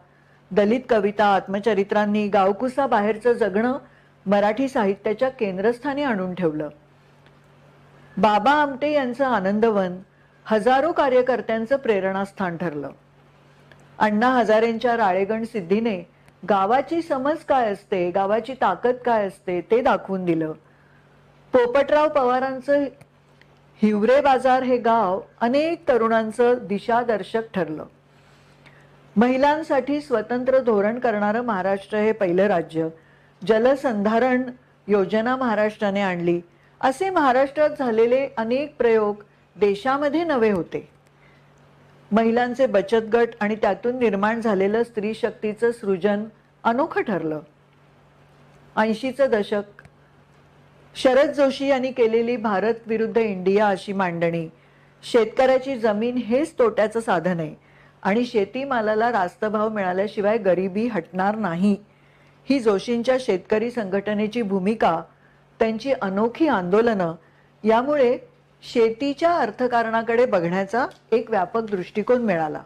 दलित 0.50 0.80
कविता 0.88 1.24
आत्मचरित्रांनी 1.24 2.28
गावकुसा 2.28 2.86
बाहेरचं 2.86 3.32
जगणं 3.32 3.78
मराठी 4.26 4.68
साहित्याच्या 4.68 5.28
केंद्रस्थानी 5.28 6.02
आणून 6.02 6.34
ठेवलं. 6.34 6.68
बाबा 8.16 8.52
आमटे 8.52 8.92
यांचं 8.92 9.24
आनंदवन 9.24 9.98
हजारो 10.44 10.92
कार्यकर्त्यांचं 10.92 11.76
प्रेरणास्थान 11.76 12.56
ठरलं. 12.56 12.90
अण्णा 13.98 14.28
हजारेंच्या 14.28 14.96
राळेगण 14.96 15.44
सिद्धीने 15.44 16.10
गावाची 16.48 17.02
समज 17.02 17.36
काय 17.36 17.72
असते 17.72 18.10
गावाची 18.10 18.54
ताकद 18.54 18.94
काय 19.04 19.26
असते 19.26 19.60
ते 19.60 19.80
दाखवून 19.80 20.24
दिलं. 20.24 20.52
पोपटराव 21.52 22.08
पवारांचं 22.08 22.84
हिवरे 23.82 24.20
बाजार 24.20 24.62
हे 24.62 24.76
गाव 24.76 25.20
अनेक 25.40 25.88
तरुणांचं 25.88 26.54
दिशादर्शक 26.62 27.42
ठरलं. 27.54 27.84
महिलांसाठी 29.16 30.00
स्वतंत्र 30.00 30.58
धोरण 30.58 30.98
करणारं 30.98 31.40
महाराष्ट्र 31.40 31.98
हे 31.98 32.12
पहिलं 32.12 32.46
राज्य. 32.46 32.88
जलसंधारण 33.46 34.42
योजना 34.88 35.36
महाराष्ट्राने 35.36 36.00
आणली. 36.00 36.40
असे 36.80 37.10
महाराष्ट्रात 37.10 37.70
झालेले 37.78 38.28
अनेक 38.36 38.76
प्रयोग 38.76 39.22
देशामध्ये 39.56 40.24
नवे 40.24 40.50
होते. 40.50 40.88
महिलांचे 42.12 42.66
बचत 42.66 43.08
गट 43.12 43.28
आणि 43.40 43.56
त्यातून 43.56 43.98
निर्माण 43.98 44.40
झालेलं 44.40 44.82
स्त्री 44.82 45.14
शक्तीचं 45.14 45.72
सृजन 45.72 46.24
अनोखं 46.64 47.02
ठरलं. 47.02 47.40
ऐंशीचं 48.76 49.26
दशक 49.32 49.79
शरद 50.94 51.30
जोशी 51.30 51.66
यांनी 51.66 51.92
केलेली 51.92 52.36
भारत 52.36 52.74
विरुद्ध 52.86 53.18
इंडिया 53.18 53.68
अशी 53.68 53.92
मांडणी. 53.92 54.48
शेतकऱ्याची 55.02 55.78
जमीन 55.78 56.16
हेच 56.16 56.54
तोट्याचं 56.58 57.00
साधन 57.00 57.40
आहे. 57.40 57.54
आणि 58.02 58.24
शेतीमालाला 58.24 59.12
रास्त 59.12 59.44
भाव 59.44 59.68
मिळाल्याशिवाय 59.68 60.38
गरिबी 60.38 60.86
हटणार 60.86 61.36
नाही. 61.36 61.76
ही 62.50 62.60
जोशींच्या 62.60 63.16
शेतकरी 63.20 63.70
संघटनेची 63.70 64.42
भूमिका 64.42 65.02
त्यांची 65.58 65.92
अनोखी 65.92 66.48
आंदोलनं 66.48 67.12
यामुळे 67.64 68.18
शेतीच्या 68.62 69.32
अर्थकारणाकडे 69.36 70.26
बघण्याचा 70.26 70.86
एक 71.12 71.30
व्यापक 71.30 71.60
दृष्टिकोन 71.60 72.22
मिळाला. 72.22 72.60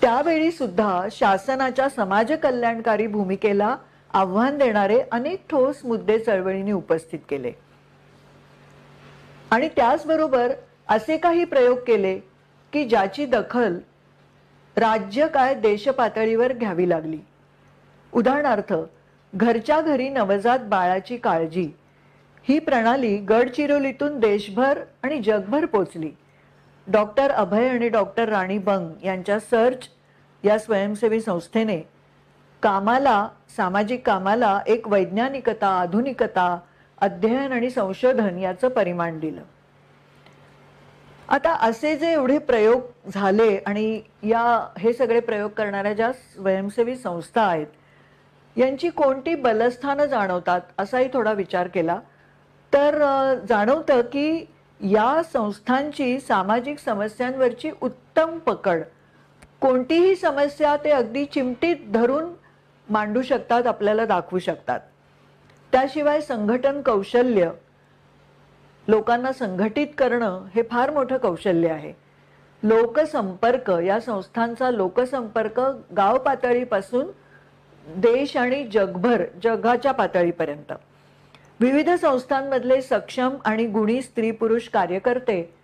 त्यावेळी 0.00 0.50
सुद्धा 0.50 1.08
शासनाच्या 1.10 1.88
समाज 1.88 2.32
कल्याणकारी 2.32 3.06
भूमिकेला 3.06 3.76
आव्हान 4.14 4.58
देणारे 4.58 5.00
अनेक 5.12 5.44
ठोस 5.50 5.80
मुद्दे 5.84 6.18
चळवळीने 6.18 6.72
उपस्थित 6.72 7.18
केले. 7.28 7.52
आणि 9.50 9.68
त्याचबरोबर 9.68 10.52
असे 10.88 11.16
काही 11.16 11.44
प्रयोग 11.44 11.78
केले 11.78 12.18
की 12.72 12.84
ज्याची 12.84 13.26
दखल 13.26 13.78
राज्य 14.76 15.26
काय 15.26 15.54
देश 15.54 15.88
पातळीवर 15.88 16.52
घ्यावी 16.52 16.88
लागली. 16.88 17.18
उदाहरणार्थ 18.12 18.74
घरच्या 19.34 19.80
घरी 19.80 20.08
नवजात 20.08 20.58
बाळाची 20.58 21.16
काळजी 21.16 21.70
ही 22.48 22.58
प्रणाली 22.58 23.16
गडचिरोलीतून 23.16 24.18
देशभर 24.20 24.78
आणि 25.02 25.20
जगभर 25.22 25.66
पोचली. 25.66 26.10
डॉक्टर 26.86 27.30
अभय 27.30 27.68
आणि 27.68 27.88
डॉक्टर 27.88 28.28
राणी 28.28 28.58
बंग 28.58 29.04
यांच्या 29.04 29.38
सर्च 29.40 29.88
या 30.44 30.58
स्वयंसेवी 30.58 31.20
संस्थेने 31.20 31.93
कामाला 32.64 33.28
सामाजिक 33.56 34.06
कामाला 34.06 34.58
एक 34.66 34.86
वैज्ञानिकता 34.88 35.68
आधुनिकता 35.80 36.58
अध्ययन 36.98 37.52
आणि 37.52 37.70
संशोधन 37.70 38.38
याचं 38.38 38.68
परिमाण 38.68 39.18
दिलं. 39.18 39.40
आता 41.28 41.52
असे 41.66 41.96
जे 41.96 42.12
एवढे 42.12 42.38
प्रयोग 42.38 43.10
झाले 43.14 43.56
आणि 43.66 44.00
या 44.22 44.42
हे 44.78 44.92
सगळे 44.92 45.20
प्रयोग 45.20 45.50
करणाऱ्या 45.50 45.92
ज्या 45.92 46.10
स्वयंसेवी 46.12 46.96
संस्था 46.96 47.42
आहेत 47.42 48.58
यांची 48.58 48.88
कोणती 48.90 49.34
बलस्थानं 49.34 50.04
जाणवतात 50.04 50.60
असाही 50.78 51.08
थोडा 51.12 51.32
विचार 51.32 51.68
केला. 51.68 51.98
तर 52.72 52.94
जाणवतं 53.48 54.00
की 54.12 54.46
या 54.80 55.22
संस्थांची 55.32 56.18
सामाजिक 56.20 56.78
समस्यांवरची 56.78 57.70
उत्तम 57.82 58.38
पकड 58.38 58.80
कोणतीही 59.60 60.16
समस्या 60.16 60.76
ते 60.76 60.90
अगदी 60.90 61.24
चिमटीत 61.24 61.76
धरून 61.92 62.32
मांडू 62.90 63.22
शकतात 63.22 63.66
आपल्याला 63.66 64.04
दाखवू 64.06 64.38
शकतात. 64.38 64.80
त्याशिवाय 65.72 66.20
संघटन 66.20 66.82
कौशल्य 66.82 67.50
लोकांना 68.88 69.32
संघटित 69.32 69.86
करणं 69.98 70.44
हे 70.54 70.62
फार 70.62 70.90
मोठं 70.90 71.16
कौशल्य 71.16 71.68
आहे. 71.68 71.92
लोकसंपर्क 72.62 73.70
या 73.84 74.00
संस्थांचा 74.00 74.70
लोकसंपर्क 74.70 75.60
गाव 75.96 76.18
पातळीपासून 76.18 77.06
देश 77.86 78.36
आणि 78.36 78.66
जगभर 78.66 79.22
जगाच्या 79.42 79.92
पातळीपर्यंत. 79.92 80.72
विविध 81.60 81.90
संस्थांमधले 81.90 82.80
सक्षम 82.82 83.36
आणि 83.44 83.66
गुणी 83.66 84.00
स्त्री 84.02 84.30
पुरुष 84.30 84.68
कार्यकर्ते 84.68 85.54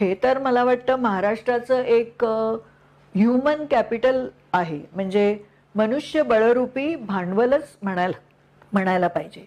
हे 0.00 0.14
तर 0.22 0.38
मला 0.38 0.64
वाटतं 0.64 0.96
महाराष्ट्राचं 0.96 1.82
एक 1.82 2.24
ह्युमन 2.24 3.64
कॅपिटल 3.70 4.26
आहे. 4.52 4.80
म्हणजे 4.94 5.38
मनुष्य 5.76 6.22
बळरूपी 6.22 6.94
भांडवलच 6.96 7.76
म्हणायला 7.82 8.18
म्हणायला 8.72 9.08
पाहिजे. 9.08 9.44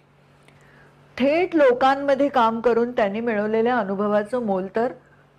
थेट 1.16 1.56
लोकांमध्ये 1.56 2.28
काम 2.28 2.60
करून 2.60 2.92
त्यांनी 2.92 3.20
मिळवलेल्या 3.20 3.78
अनुभवाचं 3.78 4.42
मोल 4.42 4.66
तर 4.76 4.92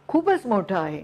खूपच 0.07 0.45
मोठं 0.45 0.77
आहे. 0.77 1.03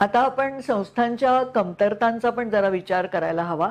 आता 0.00 0.20
आपण 0.20 0.60
संस्थांच्या 0.60 1.42
कमतरतांचा 1.42 2.30
पण 2.30 2.50
जरा 2.50 2.68
विचार 2.68 3.06
करायला 3.06 3.42
हवा. 3.42 3.70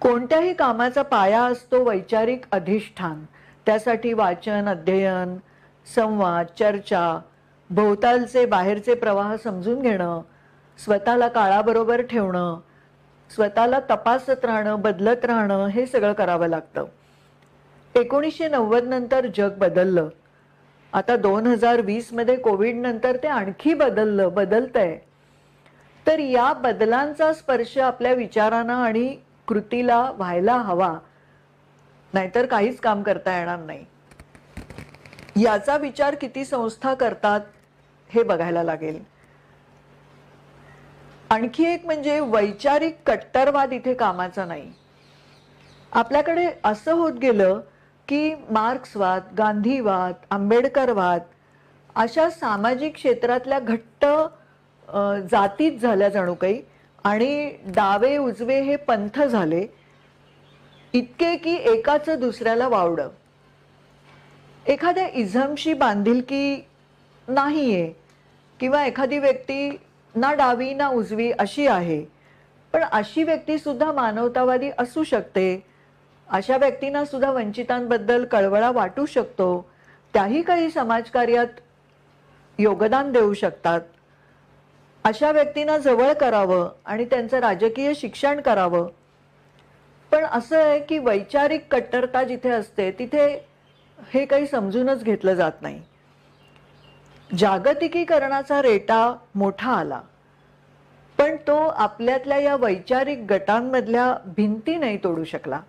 कोणत्याही 0.00 0.54
कामाचा 0.54 1.02
पाया 1.02 1.42
असतो 1.42 1.84
वैचारिक 1.84 2.44
अधिष्ठान 2.52 3.24
त्यासाठी 3.66 4.12
वाचन 4.12 4.68
अध्ययन 4.68 5.36
संवाद 5.94 6.46
चर्चा 6.58 7.20
भोवतालचे 7.70 8.46
बाहेरचे 8.46 8.94
प्रवाह 8.94 9.36
समजून 9.36 9.82
घेणं 9.82 10.20
स्वतःला 10.84 11.28
काळाबरोबर 11.28 12.02
ठेवणं 12.02 12.60
स्वतःला 13.30 13.80
तपासत 13.80 14.44
राहणं 14.44 14.80
बदलत 14.80 15.24
राहणं 15.24 15.66
हे 15.66 15.86
सगळं 15.86 16.12
करावं 16.12 16.46
लागतं. 16.46 16.84
एकोणीसशे 17.94 18.48
नव्वद 18.48 18.84
नंतर 18.84 19.26
जग 19.26 19.58
बदललं. 19.58 20.08
आता 20.92 21.16
दोन 21.16 21.46
हजार 21.46 21.80
वीसमध्ये 21.80 22.36
कोविड 22.36 22.76
नंतर 22.76 23.16
ते 23.16 23.28
आणखी 23.28 23.74
बदललं 23.74 24.34
बदलतंय. 24.34 24.98
तर 26.06 26.18
या 26.18 26.52
बदलांचा 26.52 27.32
स्पर्श 27.32 27.78
आपल्या 27.78 28.12
विचारांना 28.12 28.84
आणि 28.84 29.16
कृतीला 29.46 30.12
व्हायला 30.16 30.56
हवा. 30.56 30.98
नाहीतर 32.12 32.46
काहीच 32.46 32.80
काम 32.80 33.02
करता 33.02 33.38
येणार 33.38 33.58
नाही. 33.58 33.84
याचा 35.42 35.76
विचार 35.76 36.14
किती 36.14 36.44
संस्था 36.44 36.94
करतात 36.94 37.40
हे 38.08 38.22
बघायला 38.22 38.62
लागेल. 38.62 39.15
आणखी 41.30 41.64
एक 41.66 41.84
म्हणजे 41.86 42.18
वैचारिक 42.20 42.96
कट्टरवाद 43.06 43.72
इथे 43.72 43.94
कामाचा 43.94 44.44
नाही. 44.44 44.70
आपल्याकडे 45.92 46.46
असं 46.64 46.92
होत 46.92 47.12
गेलं 47.12 47.60
की 48.08 48.34
मार्क्सवाद 48.50 49.22
गांधीवाद 49.38 50.14
आंबेडकरवाद 50.30 51.22
अशा 51.96 52.28
सामाजिक 52.30 52.94
क्षेत्रातल्या 52.94 53.58
घट्ट 53.58 54.06
जातीत 55.30 55.78
झाल्या 55.78 56.08
जणू 56.08 56.34
काही 56.34 56.60
आणि 57.04 57.50
डावे 57.66 58.16
उजवे 58.16 58.60
हे 58.62 58.76
पंथ 58.76 59.22
झाले. 59.22 59.66
इतके 60.94 61.34
की 61.36 61.54
एकाचं 61.70 62.18
दुसऱ्याला 62.20 62.68
वावडं. 62.68 63.08
एखाद्या 64.66 65.06
इझमशी 65.14 65.74
बांधिलकी 65.74 66.56
नाहीये 67.28 67.92
किंवा 68.60 68.84
एखादी 68.86 69.18
व्यक्ती 69.18 69.68
ना 70.16 70.32
डावी 70.34 70.74
ना 70.74 70.88
उजवी 70.88 71.30
अशी 71.30 71.66
आहे. 71.66 72.04
पण 72.72 72.84
अशी 72.92 73.22
व्यक्ती 73.22 73.58
सुद्धा 73.58 73.92
मानवतावादी 73.92 74.70
असू 74.78 75.04
शकते. 75.04 75.66
अशा 76.28 76.56
व्यक्तींना 76.56 77.04
सुद्धा 77.04 77.30
वंचितांबद्दल 77.30 78.24
कळवळा 78.24 78.70
वाटू 78.70 79.06
शकतो. 79.06 79.70
त्याही 80.14 80.42
काही 80.42 80.70
समाजकार्यात 80.70 81.46
योगदान 82.58 83.12
देऊ 83.12 83.34
शकतात. 83.34 83.80
अशा 85.04 85.30
व्यक्तींना 85.30 85.78
जवळ 85.78 86.12
करावं 86.12 86.68
आणि 86.84 87.04
त्यांचं 87.04 87.38
राजकीय 87.38 87.94
शिक्षण 87.94 88.40
करावं. 88.40 88.88
पण 90.10 90.24
असं 90.24 90.62
आहे 90.62 90.80
की 90.80 90.98
वैचारिक 90.98 91.74
कट्टरता 91.74 92.24
जिथे 92.24 92.50
असते 92.50 92.90
तिथे 92.90 93.46
हे 94.12 94.24
काही 94.24 94.46
समजूनच 94.46 95.04
घेतलं 95.04 95.34
जात 95.34 95.52
नाही. 95.60 95.82
जागतिकीकरणाचा 97.34 98.62
रेटा 98.62 99.16
मोठा 99.34 99.72
आला. 99.72 100.00
पण 101.18 101.36
तो 101.36 101.56
आपल्यातल्या 101.56 102.38
या 102.38 102.56
वैचारिक 102.56 103.18
गटांमधल्या 103.30 104.16
भिंती 104.26 104.76
नाही 104.76 104.96
तोडू 104.96 105.24
शकला. 105.24 105.60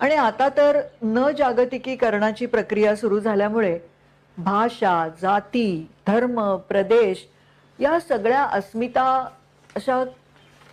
आणि 0.00 0.14
आता 0.14 0.48
तर 0.48 0.80
न 1.02 1.30
जागतिकीकरणाची 1.38 2.46
प्रक्रिया 2.46 2.96
सुरू 2.96 3.20
झाल्यामुळे 3.20 3.78
भाषा 4.38 5.08
जाती 5.22 5.90
धर्म 6.06 6.56
प्रदेश 6.56 7.28
या 7.78 8.00
सगळ्या 8.00 8.42
अस्मिता 8.42 9.28
अशा 9.76 10.04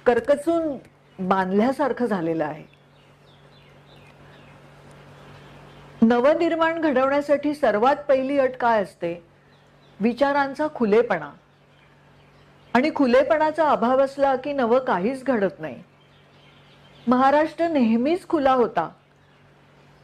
कर्कचून 0.05 0.77
बांधल्यासारखं 1.27 2.05
झालेलं 2.05 2.45
आहे. 2.45 2.63
नवनिर्माण 6.01 6.81
घडवण्यासाठी 6.81 7.53
सर्वात 7.53 7.95
पहिली 7.95 8.39
अट 8.39 8.55
काय 8.55 8.83
असते? 8.83 9.28
विचारांचा 9.99 10.67
खुलेपणा. 10.75 11.29
आणि 12.73 12.91
खुलेपणाचा 12.95 13.69
अभाव 13.69 13.99
असला 13.99 14.35
की 14.35 14.53
नवं 14.53 14.79
काहीच 14.79 15.23
घडत 15.23 15.59
नाही. 15.59 15.83
महाराष्ट्र 17.07 17.67
नेहमीच 17.67 18.27
खुला 18.27 18.53
होता. 18.53 18.89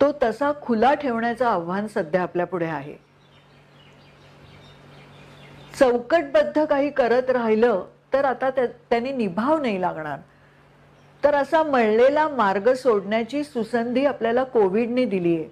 तो 0.02 0.12
तसा 0.24 0.52
खुला 0.62 0.94
ठेवण्याचं 0.94 1.46
आव्हान 1.46 1.88
सध्या 1.88 2.22
आपल्या 2.22 2.46
पुढे 2.46 2.66
आहे. 2.66 2.96
चौकटबद्ध 5.80 6.66
काही 6.66 6.90
करत 6.90 7.30
राहिलं 7.30 7.86
तर 8.14 8.26
आता 8.26 8.50
त्यांनी 8.50 9.12
निभाव 9.12 9.62
नाही 9.62 9.82
लागणार. 9.82 10.20
तर 11.24 11.36
असा 11.36 11.64
मळलेला 11.64 12.28
मार्ग 12.28 12.74
सोडण्याची 12.74 13.44
सुसंधी 13.44 14.06
आपल्याला 14.06 14.44
कोविडने 14.44 15.06
दिली 15.06 15.36
आहे 15.36 15.50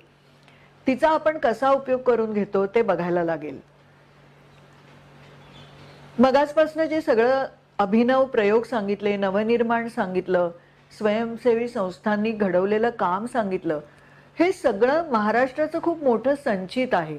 तिचा 0.87 1.09
आपण 1.09 1.37
कसा 1.37 1.71
उपयोग 1.71 2.01
करून 2.01 2.33
घेतो 2.33 2.65
ते 2.65 2.81
बघायला 2.81 3.23
लागेल. 3.23 3.72
मगासपासून 6.19 6.85
जे 6.85 7.01
सगळं 7.01 7.45
अभिनव 7.79 8.25
प्रयोग 8.25 8.63
सांगितले 8.63 9.15
नवनिर्माण 9.17 9.87
सांगितलं 9.87 10.51
स्वयंसेवी 10.97 11.67
संस्थांनी 11.67 12.31
घडवलेलं 12.31 12.89
काम 12.89 13.25
सांगितलं 13.25 13.79
हे 14.39 14.51
सगळं 14.51 15.09
महाराष्ट्राचं 15.09 15.81
खूप 15.81 16.03
मोठं 16.03 16.35
संचित 16.35 16.93
आहे. 16.93 17.17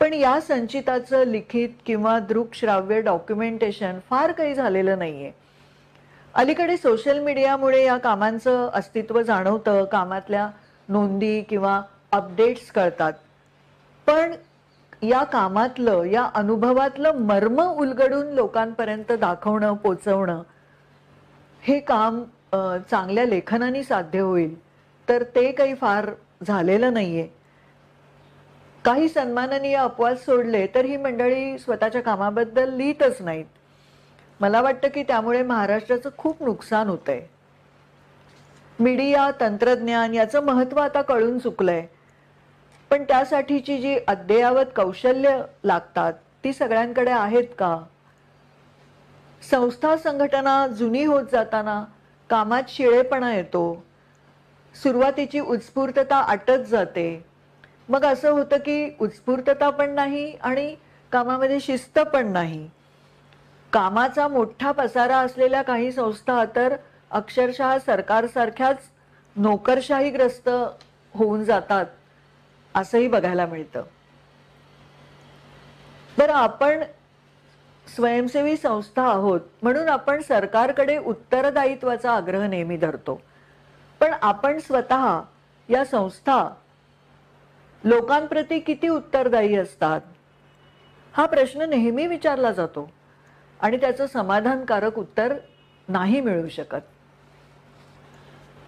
पण 0.00 0.12
या 0.12 0.40
संचिताचं 0.40 1.24
लिखित 1.24 1.68
किंवा 1.86 2.18
दृकश्राव्य 2.18 3.00
डॉक्युमेंटेशन 3.00 3.98
फार 4.10 4.32
काही 4.32 4.54
झालेलं 4.54 4.98
नाहीये. 4.98 5.30
अलीकडे 6.34 6.76
सोशल 6.76 7.18
मीडियामुळे 7.18 7.84
या 7.84 7.96
कामांचं 7.96 8.70
अस्तित्व 8.74 9.22
जाणवतं 9.22 9.84
कामातल्या 9.84 10.48
नोंदी 10.88 11.40
किंवा 11.40 11.82
अपडेट्स 12.12 12.70
कळतात. 12.70 13.12
पण 14.06 14.32
या 15.08 15.22
कामातलं 15.24 16.04
या 16.04 16.24
अनुभवातलं 16.34 17.18
मर्म 17.18 17.60
उलगडून 17.62 18.26
लोकांपर्यंत 18.26 19.12
दाखवणं 19.12 19.74
पोचवणं 19.74 20.42
हे 21.62 21.78
काम 21.80 22.22
चांगल्या 22.90 23.24
लेखनाने 23.24 23.82
साध्य 23.82 24.20
होईल 24.20 24.54
तर 25.08 25.22
ते 25.34 25.50
काही 25.52 25.74
फार 25.74 26.10
झालेलं 26.46 26.92
नाहीये. 26.92 27.26
काही 28.84 29.08
सन्माननीय 29.08 29.76
अपवाद 29.76 30.16
सोडले 30.16 30.66
तर 30.66 30.84
ही 30.84 30.96
मंडळी 30.96 31.58
स्वतःच्या 31.58 32.02
कामाबद्दल 32.02 32.74
लिहितच 32.74 33.22
नाहीत. 33.22 33.44
मला 34.40 34.60
वाटतं 34.62 34.88
की 34.88 35.02
त्यामुळे 35.02 35.42
महाराष्ट्राचं 35.42 36.10
खूप 36.18 36.42
नुकसान 36.42 36.88
होतंय. 36.88 37.20
मीडिया 38.78 39.30
तंत्रज्ञान 39.40 40.14
याचं 40.14 40.44
महत्त्व 40.44 40.80
आता 40.80 41.02
कळून 41.02 41.38
चुकलंय. 41.38 41.86
पण 42.94 43.04
त्यासाठीची 43.04 43.78
जी 43.78 43.98
अद्ययावत 44.08 44.64
कौशल्य 44.76 45.42
लागतात 45.64 46.12
ती 46.12 46.52
सगळ्यांकडे 46.52 47.10
आहेत 47.10 47.44
का? 47.58 47.78
संस्था 49.50 49.96
संघटना 49.96 50.66
जुनी 50.66 51.04
होत 51.04 51.22
जाताना 51.32 51.84
कामात 52.30 52.62
शिळेपणा 52.68 53.34
येतो. 53.34 53.84
सुरुवातीची 54.82 55.40
उत्स्फूर्तता 55.40 56.16
आटत 56.16 56.64
जाते. 56.66 57.24
मग 57.88 58.04
असं 58.04 58.30
होतं 58.30 58.56
की 58.56 58.96
उत्स्फूर्तता 59.00 59.70
पण 59.70 59.90
नाही 59.90 60.32
आणि 60.32 60.76
कामामध्ये 61.12 61.60
शिस्त 61.60 61.98
पण 61.98 62.26
नाही. 62.26 62.70
कामाचा 63.72 64.28
मोठा 64.28 64.72
पसारा 64.72 65.18
असलेल्या 65.18 65.62
काही 65.62 65.92
संस्था 65.92 66.44
तर 66.56 66.76
अक्षरशः 67.10 67.78
सरकारसारख्याच 67.78 68.78
नोकरशाहीग्रस्त 69.36 70.48
होऊन 71.14 71.44
जातात. 71.44 71.86
असंही 72.74 73.08
बघायला 73.08 73.46
मिळतं. 73.46 73.82
बरं 76.18 76.32
आपण 76.32 76.82
स्वयंसेवी 77.86 78.56
संस्था 78.56 79.02
आहोत 79.08 79.40
म्हणून 79.62 79.88
आपण 79.88 80.20
सरकारकडे 80.20 80.98
उत्तरदायित्वाचा 80.98 82.12
आग्रह 82.12 82.46
नेहमी 82.46 82.76
धरतो. 82.76 83.22
पण 84.00 84.14
आपण 84.22 84.58
स्वतः 84.58 85.20
या 85.68 85.84
संस्था 85.84 86.54
लोकांप्रती 87.84 88.58
किती 88.58 88.88
उत्तरदायी 88.88 89.56
असतात? 89.56 90.00
हा 91.12 91.26
प्रश्न 91.26 91.62
नेहमी 91.62 92.06
विचारला 92.06 92.52
जातो 92.52 92.90
आणि 93.60 93.76
त्याचं 93.76 94.06
समाधानकारक 94.06 94.98
उत्तर 94.98 95.34
नाही 95.88 96.20
मिळू 96.20 96.48
शकत. 96.48 96.80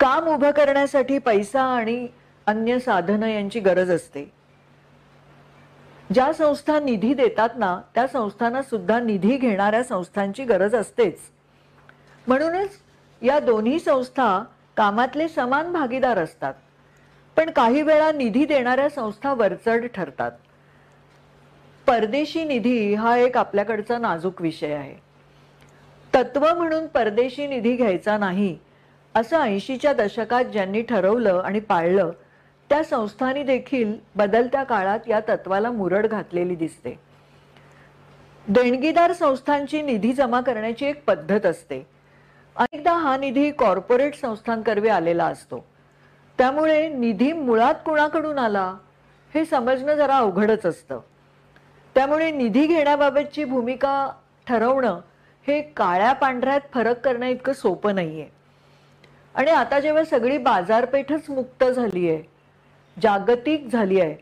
काम 0.00 0.24
उभं 0.24 0.50
करण्यासाठी 0.50 1.18
पैसा 1.18 1.62
आणि 1.62 2.08
अन्य 2.46 2.78
साधनं 2.78 3.26
यांची 3.26 3.60
गरज 3.60 3.90
असते. 3.90 4.32
ज्या 6.14 6.32
संस्था 6.32 6.80
निधी 6.80 7.14
देतात 7.14 7.48
ना 7.56 7.80
त्या 7.94 8.06
संस्थांना 8.06 8.62
सुद्धा 8.62 9.00
निधी 9.00 9.36
घेणाऱ्या 9.36 9.84
संस्थांची 9.84 10.44
गरज 10.44 10.74
असतेच. 10.74 11.18
म्हणूनच 12.26 12.68
या 13.22 13.40
दोन्ही 13.40 13.78
संस्था 13.78 14.44
कामातले 14.76 15.28
समान 15.28 15.72
भागीदार 15.72 16.18
असतात. 16.18 16.54
पण 17.36 17.50
काही 17.50 17.82
वेळा 17.82 18.12
निधी 18.12 18.44
देणाऱ्या 18.44 18.88
संस्था 18.88 19.34
वरचढ 19.34 19.86
ठरतात. 19.94 20.32
परदेशी 21.86 22.44
निधी 22.44 22.94
हा 22.94 23.16
एक 23.16 23.36
आपल्याकडचा 23.36 23.98
नाजूक 23.98 24.42
विषय 24.42 24.72
आहे. 24.72 24.94
तत्व 26.14 26.54
म्हणून 26.54 26.86
परदेशी 26.86 27.46
निधी 27.46 27.76
घ्यायचा 27.76 28.18
नाही 28.18 28.58
असं 29.14 29.40
ऐंशीच्या 29.40 29.92
दशकात 29.92 30.44
ज्यांनी 30.44 30.82
ठरवलं 30.82 31.42
आणि 31.44 31.60
पाळलं 31.60 32.10
त्या 32.68 32.84
संस्थांनी 32.84 33.42
देखील 33.42 33.96
बदलत्या 34.16 34.64
काळात 34.64 35.00
या 35.06 35.20
तत्वाला 35.20 35.70
मुरड 35.70 36.06
घातलेली 36.06 36.54
दिसते. 36.54 36.98
देणगीदार 38.48 39.12
संस्थांची 39.12 39.82
निधी 39.82 40.12
जमा 40.12 40.40
करण्याची 40.40 40.86
एक 40.86 41.04
पद्धत 41.04 41.46
असते. 41.46 41.86
अनेकदा 42.56 42.92
हा 42.92 43.16
निधी 43.16 43.50
कॉर्पोरेट 43.50 44.14
संस्थांकरवी 44.14 44.88
आलेला 44.88 45.24
असतो. 45.24 45.66
त्यामुळे 46.38 46.88
निधी 46.88 47.32
मुळात 47.32 47.74
कुणाकडून 47.84 48.38
आला 48.38 48.74
हे 49.34 49.44
समजणं 49.44 49.94
जरा 49.94 50.16
अवघडच 50.16 50.66
असतं. 50.66 51.00
त्यामुळे 51.94 52.30
निधी 52.30 52.66
घेण्याबाबतची 52.66 53.44
भूमिका 53.44 54.12
ठरवणं 54.46 55.00
हे 55.46 55.62
काळ्या 55.62 56.12
पांढऱ्यात 56.12 56.60
फरक 56.74 57.00
करणं 57.00 57.26
इतकं 57.26 57.52
सोपं 57.52 57.94
नाहीये. 57.94 58.26
आणि 59.34 59.50
आता 59.50 59.80
जेव्हा 59.80 60.04
सगळी 60.04 60.38
बाजारपेठच 60.38 61.30
मुक्त 61.30 61.64
झाली 61.64 62.10
आहे 62.10 62.35
जागतिक 63.02 63.68
झाली 63.72 64.00
आहे. 64.00 64.14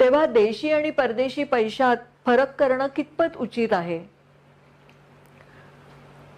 तेव्हा 0.00 0.26
देशी 0.26 0.72
आणि 0.72 0.90
परदेशी 0.90 1.44
पैशात 1.44 1.96
फरक 2.26 2.60
करणं 2.60 2.86
कितपत 2.86 3.36
उचित 3.36 3.72
आहे? 3.72 3.98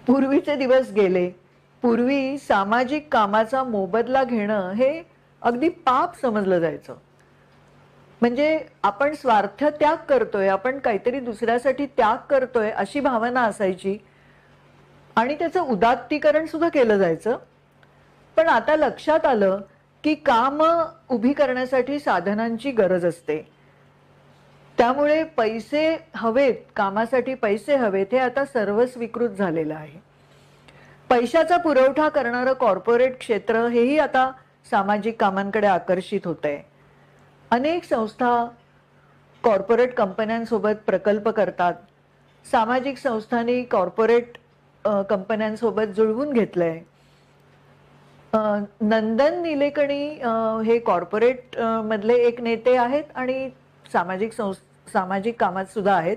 पूर्वीचे 0.06 0.56
दिवस 0.56 0.90
गेले. 0.90 1.30
पूर्वी 1.82 2.38
सामाजिक 2.38 3.08
कामाचा 3.12 3.64
मोबदला 3.64 4.24
घेणं 4.24 4.70
हे 4.70 5.02
अगदी 5.42 5.68
पाप 5.68 6.20
समजलं 6.20 6.58
जायचं. 6.58 6.94
म्हणजे 8.20 8.64
आपण 8.82 9.14
स्वार्थ 9.14 9.64
त्याग 9.64 9.96
करतोय 9.96 10.48
आपण 10.48 10.78
काहीतरी 10.78 11.20
दुसऱ्यासाठी 11.20 11.86
त्याग 11.86 12.16
करतोय 12.30 12.70
अशी 12.70 13.00
भावना 13.00 13.42
असायची. 13.42 13.98
आणि 15.16 15.34
त्याचं 15.34 15.60
उदात्तीकरण 15.60 16.46
सुद्धा 16.46 16.68
केलं 16.68 16.98
जायचं. 16.98 17.38
पण 18.36 18.48
आता 18.48 18.76
लक्षात 18.76 19.26
आलं 19.26 19.60
की 20.04 20.14
काम 20.14 20.62
उभी 21.10 21.32
करण्यासाठी 21.32 21.98
साधनांची 21.98 22.70
गरज 22.70 23.04
असते. 23.04 23.40
त्यामुळे 24.78 25.22
पैसे 25.36 25.96
हवेत 26.16 26.54
कामासाठी 26.76 27.34
पैसे 27.34 27.76
हवेत 27.76 28.06
हे 28.12 28.18
आता 28.18 28.44
सर्व 28.44 28.84
स्वीकृत 28.86 29.30
झालेलं 29.30 29.74
आहे. 29.74 30.00
पैशाचा 31.10 31.56
पुरवठा 31.56 32.08
करणारं 32.08 32.52
कॉर्पोरेट 32.52 33.18
क्षेत्र 33.18 33.66
हेही 33.66 33.98
आता 33.98 34.30
सामाजिक 34.70 35.20
कामांकडे 35.20 35.66
आकर्षित 35.66 36.26
होत 36.26 36.44
आहे 36.44 36.60
अनेक 37.50 37.84
संस्था 37.84 38.46
कॉर्पोरेट 39.44 39.94
कंपन्यांसोबत 39.94 40.82
प्रकल्प 40.86 41.28
करतात. 41.28 41.74
सामाजिक 42.46 42.98
संस्थांनी 42.98 43.62
कॉर्पोरेट 43.62 44.38
कंपन्यांसोबत 45.10 45.92
जुळवून 45.96 46.32
घेतलं 46.32 46.64
आहे 46.64 46.80
नंदन 48.34 49.40
निलेकणी 49.42 50.04
हे 50.66 50.78
कॉर्पोरेट 50.86 51.58
मधले 51.84 52.14
एक 52.26 52.40
नेते 52.40 52.76
आहेत 52.76 53.04
आणि 53.14 53.48
सामाजिक 53.92 54.32
सामाजिक 54.92 55.40
कामात 55.40 55.64
सुद्धा 55.74 55.94
आहेत. 55.94 56.16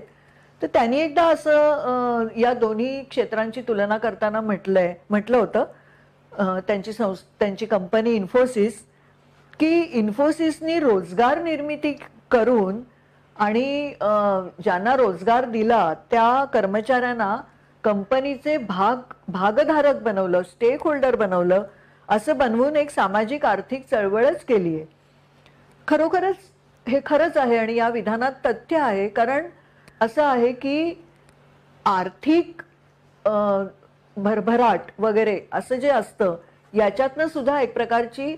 तर 0.62 0.66
त्यांनी 0.74 0.98
एकदा 1.00 1.24
असं 1.32 2.26
या 2.36 2.52
दोन्ही 2.54 3.02
क्षेत्रांची 3.10 3.62
तुलना 3.68 3.98
करताना 3.98 4.40
म्हटलंय 4.40 4.92
म्हटलं 5.10 5.36
होतं. 5.36 5.64
त्यांची 6.66 6.92
संस् 6.92 7.22
त्यांची 7.38 7.66
कंपनी 7.66 8.14
इन्फोसिस 8.14 8.82
की 9.60 9.80
इन्फोसिसनी 9.98 10.78
रोजगार 10.80 11.42
निर्मिती 11.42 11.92
करून 12.30 12.80
आणि 13.36 13.92
ज्यांना 14.00 14.96
रोजगार 14.96 15.44
दिला 15.50 15.92
त्या 16.10 16.44
कर्मचाऱ्यांना 16.52 17.36
कंपनीचे 17.84 18.56
भाग 18.58 19.12
भागधारक 19.28 20.02
बनवलं 20.02 20.42
स्टेक 20.42 20.82
होल्डर 20.84 21.16
बनवलं 21.16 21.62
असं 22.08 22.36
बनवून 22.38 22.76
एक 22.76 22.90
सामाजिक 22.90 23.44
आर्थिक 23.46 23.86
चळवळच 23.90 24.44
केली 24.44 24.74
आहे. 24.74 24.84
खरोखरच 25.88 26.36
हे 26.86 27.00
खरंच 27.06 27.36
आहे 27.36 27.56
आणि 27.58 27.74
या 27.74 27.88
विधानात 27.88 28.32
तथ्य 28.46 28.78
आहे. 28.78 29.08
कारण 29.08 29.46
असं 30.00 30.24
आहे 30.24 30.52
की 30.52 31.02
आर्थिक 31.86 32.62
भरभराट 34.16 34.90
वगैरे 34.98 35.40
असं 35.52 35.76
जे 35.76 35.88
असतं 35.88 36.36
याच्यातनं 36.72 37.28
सुद्धा 37.28 37.60
एक 37.60 37.74
प्रकारची 37.74 38.30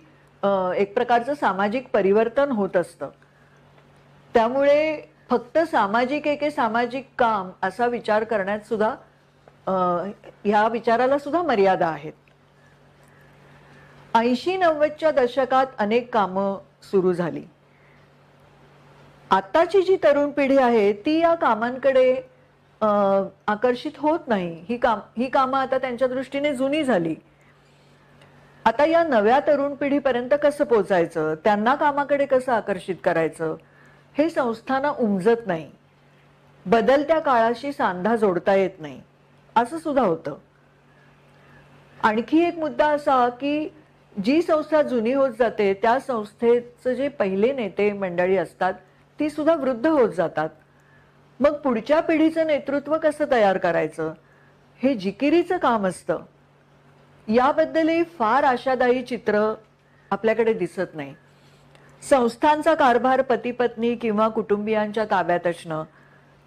एक 0.77 0.95
प्रकारचं 0.95 1.35
सामाजिक 1.35 1.89
परिवर्तन 1.93 2.53
होत 2.53 2.77
असतं. 2.77 3.09
त्यामुळे 4.35 5.01
फक्त 5.31 5.59
सामाजिक 5.71 6.27
एके 6.27 6.51
सामाजिक 6.51 7.09
काम 7.19 7.51
असा 7.63 7.87
विचार 7.87 8.25
करण्यात 8.25 8.67
सुद्धा 8.69 8.95
ह्या 10.45 10.67
विचाराला 10.69 11.19
सुद्धा 11.19 11.43
मर्यादा 11.43 11.89
आहेत. 11.89 12.13
ऐंशी 14.19 14.57
नव्वदच्या 14.57 15.11
दशकात 15.11 15.67
अनेक 15.79 16.15
कामं 16.15 16.59
सुरू 16.83 17.13
झाली. 17.13 17.43
आताची 19.31 19.83
जी 19.83 19.97
तरुण 19.97 20.31
पिढी 20.31 20.57
आहे 20.57 20.93
ती 20.93 21.19
या 21.19 21.35
कामांकडे 21.35 22.17
अं, 22.81 23.29
आकर्षित 23.47 23.91
होत 23.97 24.19
नाही. 24.27 24.65
ही 24.69 24.77
काम 24.77 24.99
ही 25.19 25.29
कामं 25.29 25.59
आता 25.59 25.79
त्यांच्या 25.79 26.09
दृष्टीने 26.09 26.55
जुनी 26.55 26.85
झाली. 26.85 27.15
आता 28.65 28.87
या 28.87 29.05
नव्या 29.05 29.41
तरुण 29.41 29.75
पिढीपर्यंत 29.75 30.35
कसं 30.43 30.65
पोचायचं? 30.65 31.35
त्यांना 31.35 31.75
कामाकडे 31.75 32.27
कसं 32.27 32.53
आकर्षित 32.53 32.97
करायचं? 33.05 33.57
हे 34.19 34.31
संस्थांना 34.31 34.91
उमजत 34.91 35.47
नाही. 35.47 35.71
बदलत्या 36.67 37.19
काळाशी 37.19 37.73
सांधा 37.73 38.17
जोडता 38.17 38.55
येत 38.55 38.71
नाही. 38.79 39.03
असं 39.57 39.79
सुद्धा 39.79 40.03
होतं. 40.03 40.35
आणखी 42.03 42.45
एक 42.45 42.59
मुद्दा 42.59 42.87
असा 42.87 43.29
की 43.29 43.69
जी 44.17 44.41
संस्था 44.43 44.83
जुनी 44.83 45.13
होत 45.13 45.31
जाते 45.39 45.73
त्या 45.75 45.99
संस्थेचं 45.99 46.93
जे 46.93 47.09
पहिले 47.09 47.53
नेते 47.53 47.93
मंडळी 47.93 48.37
असतात 48.37 48.75
ती 49.21 49.31
सुद्धा 49.31 49.55
वृद्ध 49.55 49.87
होत 49.87 50.09
जातात. 50.09 50.49
मग 51.41 51.53
पुढच्या 51.55 52.01
पिढीचं 52.01 52.47
नेतृत्व 52.47 52.97
कसं 52.99 53.25
तयार 53.31 53.59
करायचं? 53.59 54.13
हे 54.81 54.95
जिकिरीचं 54.95 55.57
काम 55.57 55.87
असतं. 55.87 56.19
याबद्दलही 57.29 58.03
फार 58.19 58.45
आशादायी 58.45 59.03
चित्र 59.03 59.53
आपल्याकडे 60.11 60.53
दिसत 60.53 60.95
नाही. 60.95 61.15
संस्थांचा 62.11 62.75
कारभार 62.75 63.23
पती 63.23 63.51
पत्नी 63.51 63.95
किंवा 63.95 64.29
कुटुंबियांच्या 64.29 65.05
ताब्यात 65.05 65.47
असणं 65.47 65.85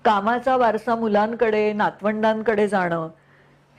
कामाचा 0.06 0.56
वारसा 0.58 0.96
मुलांकडे 0.96 1.72
नातवंडांकडे 1.74 2.68
जाणं 2.68 3.08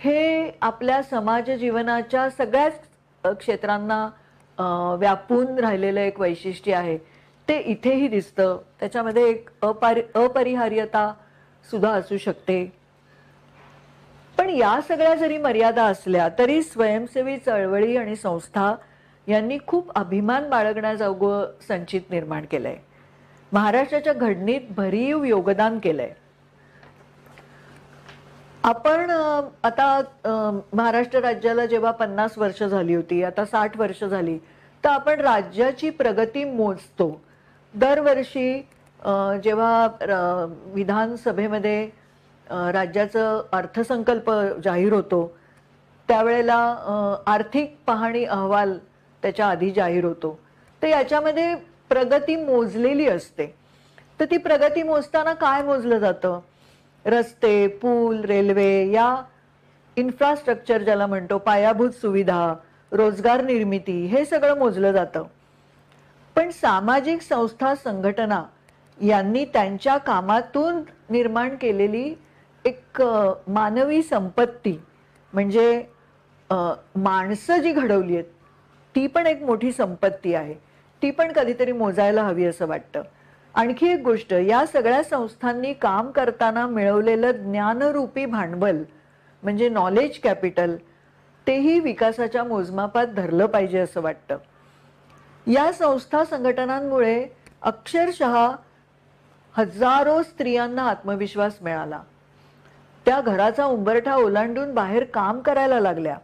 हे 0.00 0.50
आपल्या 0.62 1.02
समाज 1.02 1.50
जीवनाच्या 1.50 2.28
सगळ्याच 2.30 2.80
क्षेत्रांना 3.26 4.96
व्यापून 4.98 5.58
राहिलेलं 5.58 6.00
एक 6.00 6.20
वैशिष्ट्य 6.20 6.74
आहे. 6.74 6.96
ते 7.48 7.58
इथेही 7.58 8.08
दिसतं. 8.08 8.58
त्याच्यामध्ये 8.80 9.28
एक 9.30 9.48
अपारि 9.62 10.02
अपरिहार्यता 10.14 11.12
सुद्धा 11.70 11.90
असू 11.90 12.16
शकते. 12.18 12.72
पण 14.38 14.50
या 14.50 14.78
सगळ्या 14.88 15.14
जरी 15.14 15.38
मर्यादा 15.38 15.84
असल्या 15.84 16.28
तरी 16.38 16.62
स्वयंसेवी 16.62 17.36
चळवळी 17.38 17.96
आणि 17.96 18.16
संस्था 18.16 18.74
यांनी 19.26 19.58
खूप 19.66 19.90
अभिमान 19.94 20.48
बाळगण्याजोगं 20.50 21.50
संचित 21.68 22.10
निर्माण 22.10 22.44
केलंय. 22.50 22.76
महाराष्ट्राच्या 23.52 24.12
घडणीत 24.12 24.60
भरीव 24.76 25.24
योगदान 25.24 25.78
केलंय. 25.78 26.10
आपण 28.64 29.10
आता 29.64 30.00
महाराष्ट्र 30.72 31.20
राज्याला 31.20 31.64
जेव्हा 31.66 31.90
पन्नास 31.90 32.36
वर्ष 32.38 32.62
झाली 32.62 32.94
होती 32.94 33.22
आता 33.24 33.44
साठ 33.44 33.76
वर्ष 33.78 34.02
झाली 34.04 34.36
तर 34.84 34.88
आपण 34.88 35.20
राज्याची 35.20 35.90
प्रगती 35.90 36.44
मोजतो. 36.44 37.08
दरवर्षी 37.74 38.60
जेव्हा 39.44 39.86
विधानसभेमध्ये 40.74 41.84
राज्याचं 42.46 43.42
अर्थसंकल्प 43.52 44.30
जाहीर 44.64 44.92
होतो 44.92 45.26
त्यावेळेला 46.08 46.58
आर्थिक 47.26 47.76
पाहणी 47.86 48.24
अहवाल 48.24 48.76
त्याच्या 49.22 49.46
आधी 49.46 49.70
जाहीर 49.70 50.04
होतो. 50.04 50.38
तर 50.82 50.86
याच्यामध्ये 50.88 51.54
प्रगती 51.88 52.36
मोजलेली 52.36 53.08
असते. 53.08 53.46
तर 54.20 54.24
ती 54.30 54.36
प्रगती 54.36 54.82
मोजताना 54.82 55.32
काय 55.34 55.62
मोजलं 55.62 55.98
जातं? 55.98 56.40
रस्ते 57.06 57.66
पूल 57.82 58.20
रेल्वे 58.24 58.90
या 58.90 59.14
इन्फ्रास्ट्रक्चर 59.96 60.82
ज्याला 60.82 61.06
म्हणतो 61.06 61.38
पायाभूत 61.38 61.90
सुविधा 61.90 62.54
रोजगार 62.92 63.44
निर्मिती 63.44 64.04
हे 64.06 64.24
सगळं 64.24 64.58
मोजलं 64.58 64.92
जातं. 64.92 65.24
पण 66.36 66.50
सामाजिक 66.50 67.22
संस्था 67.22 67.74
संघटना 67.74 68.42
यांनी 68.98 69.44
त्यांच्या 69.44 69.96
कामातून 69.96 70.80
निर्माण 71.10 71.56
केलेली 71.56 72.14
एक 72.64 73.02
मानवी 73.48 74.02
संपत्ती 74.02 74.78
म्हणजे 75.32 75.84
माणसं 76.50 77.58
जी 77.58 77.72
घडवली 77.72 78.14
आहेत 78.14 78.30
ती 78.94 79.06
पण 79.06 79.26
एक 79.26 79.42
मोठी 79.42 79.72
संपत्ती 79.72 80.34
आहे. 80.34 80.54
ती 81.02 81.10
पण 81.10 81.32
कधीतरी 81.32 81.72
मोजायला 81.72 82.22
हवी 82.22 82.44
असं 82.44 82.66
वाटतं. 82.68 83.02
आणखी 83.54 83.92
एक 83.92 84.00
गोष्ट 84.00 84.32
या 84.32 84.66
सगळ्या 84.66 85.02
संस्थांनी 85.02 85.72
काम 85.72 86.10
करताना 86.10 86.66
मिळवलेलं 86.66 87.30
ज्ञानरूपी 87.30 88.26
भांडवल 88.26 88.76
म्हणजे 89.42 89.68
नॉलेज 89.68 90.18
कॅपिटल 90.20 90.76
तेही 91.46 91.80
विकासाच्या 91.80 92.44
मोजमापात 92.44 93.06
धरलं 93.06 93.46
पाहिजे 93.46 93.78
असं 93.78 94.00
वाटतं. 94.00 94.36
या 95.46 95.72
संस्था 95.72 96.24
संघटनांमुळे 96.24 97.26
अक्षरशः 97.62 98.48
हजारो 99.52 100.22
स्त्रियांना 100.22 100.82
आत्मविश्वास 100.82 101.58
मिळाला. 101.62 102.00
त्या 103.06 103.20
घराचा 103.20 103.64
उंबरठा 103.64 104.16
ओलांडून 104.16 104.74
बाहेर 104.74 105.04
काम 105.04 105.40
करायला 105.40 105.80
लागल्या. 105.80 106.16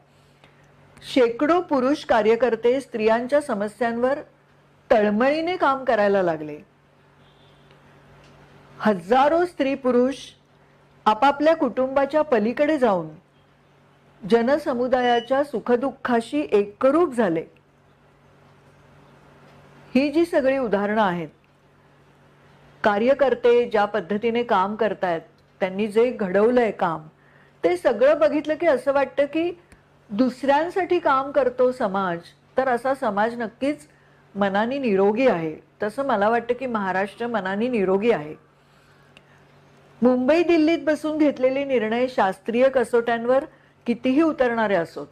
शेकडो 1.12 1.60
पुरुष 1.60 2.04
कार्यकर्ते 2.04 2.80
स्त्रियांच्या 2.80 3.40
समस्यांवर 3.40 4.18
तळमळीने 4.90 5.56
काम 5.56 5.84
करायला 5.84 6.22
लागले. 6.22 6.67
हजारो 8.80 9.44
स्त्री 9.44 9.74
पुरुष 9.74 10.16
आपापल्या 11.06 11.54
कुटुंबाच्या 11.56 12.22
पलीकडे 12.22 12.76
जाऊन 12.78 13.08
जनसमुदायाच्या 14.22 15.42
सुखदुःखाशी 15.44 16.46
एकरूप 16.52 17.14
झाले. 17.14 17.42
ही 19.94 20.10
जी 20.12 20.24
सगळी 20.24 20.58
उदाहरणं 20.58 21.02
आहेत 21.02 21.28
कार्यकर्ते 22.84 23.64
ज्या 23.70 23.84
पद्धतीने 23.84 24.42
काम 24.42 24.76
करतायत 24.76 25.20
त्यांनी 25.60 25.86
जे 25.86 26.10
घडवलंय 26.10 26.70
काम 26.70 27.06
ते 27.64 27.76
सगळं 27.76 28.18
बघितलं 28.18 28.54
की 28.54 28.66
असं 28.66 28.92
वाटतं 28.92 29.24
की 29.24 29.50
दुसऱ्यांसाठी 30.10 30.98
काम 30.98 31.30
करतो 31.30 31.72
समाज 31.72 32.18
तर 32.56 32.68
असा 32.68 32.94
समाज 32.94 33.38
नक्कीच 33.38 33.88
मनाने 34.34 34.78
निरोगी 34.78 35.26
आहे. 35.26 35.56
तसं 35.82 36.06
मला 36.06 36.28
वाटतं 36.28 36.54
की 36.54 36.66
महाराष्ट्र 36.66 37.26
मनाने 37.26 37.68
निरोगी 37.68 38.10
आहे. 38.10 38.47
मुंबई 40.02 40.42
दिल्लीत 40.42 40.78
बसून 40.86 41.18
घेतलेले 41.18 41.64
निर्णय 41.64 42.06
शास्त्रीय 42.08 42.68
कसोट्यांवर 42.68 43.44
कितीही 43.86 44.22
उतरणारे 44.22 44.74
असोत. 44.74 45.06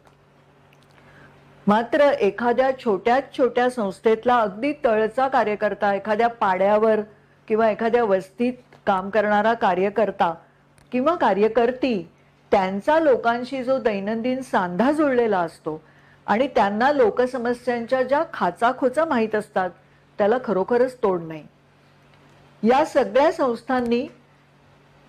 मात्र 1.67 2.01
एखाद्या 2.01 2.69
छोट्यात 2.79 3.21
छोट्या 3.37 3.69
संस्थेतला 3.69 4.37
अगदी 4.39 4.71
तळचा 4.85 5.27
कार्यकर्ता 5.27 5.93
एखाद्या 5.93 6.27
पाड्यावर 6.27 6.99
किंवा 7.47 7.69
एखाद्या 7.69 8.03
वस्तीत 8.03 8.53
काम 8.87 9.09
करणारा 9.09 9.53
कार्यकर्ता 9.53 10.33
किंवा 10.91 11.15
कार्यकर्ती 11.15 12.09
त्यांचा 12.51 12.99
लोकांशी 12.99 13.63
जो 13.63 13.77
दैनंदिन 13.79 14.41
सांधा 14.41 14.91
जुळलेला 14.91 15.39
असतो 15.39 15.81
आणि 16.25 16.47
त्यांना 16.47 16.91
लोकसमस्यांच्या 16.91 18.03
ज्या 18.03 18.23
खाचाखोचा 18.33 19.05
माहीत 19.05 19.35
असतात 19.35 19.69
त्याला 20.17 20.37
खरोखरच 20.43 20.97
तोड 21.03 21.21
नाही. 21.21 21.43
या 22.63 22.85
सगळ्या 22.85 23.31
संस्थांनी 23.31 24.07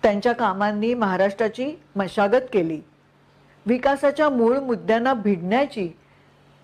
त्यांच्या 0.03 0.33
कामांनी 0.33 0.93
महाराष्ट्राची 0.93 1.73
मशागत 1.95 2.41
केली. 2.53 2.81
विकासाच्या 3.65 4.29
मूळ 4.29 4.59
मुद्द्यांना 4.59 5.13
भिडण्याची 5.13 5.89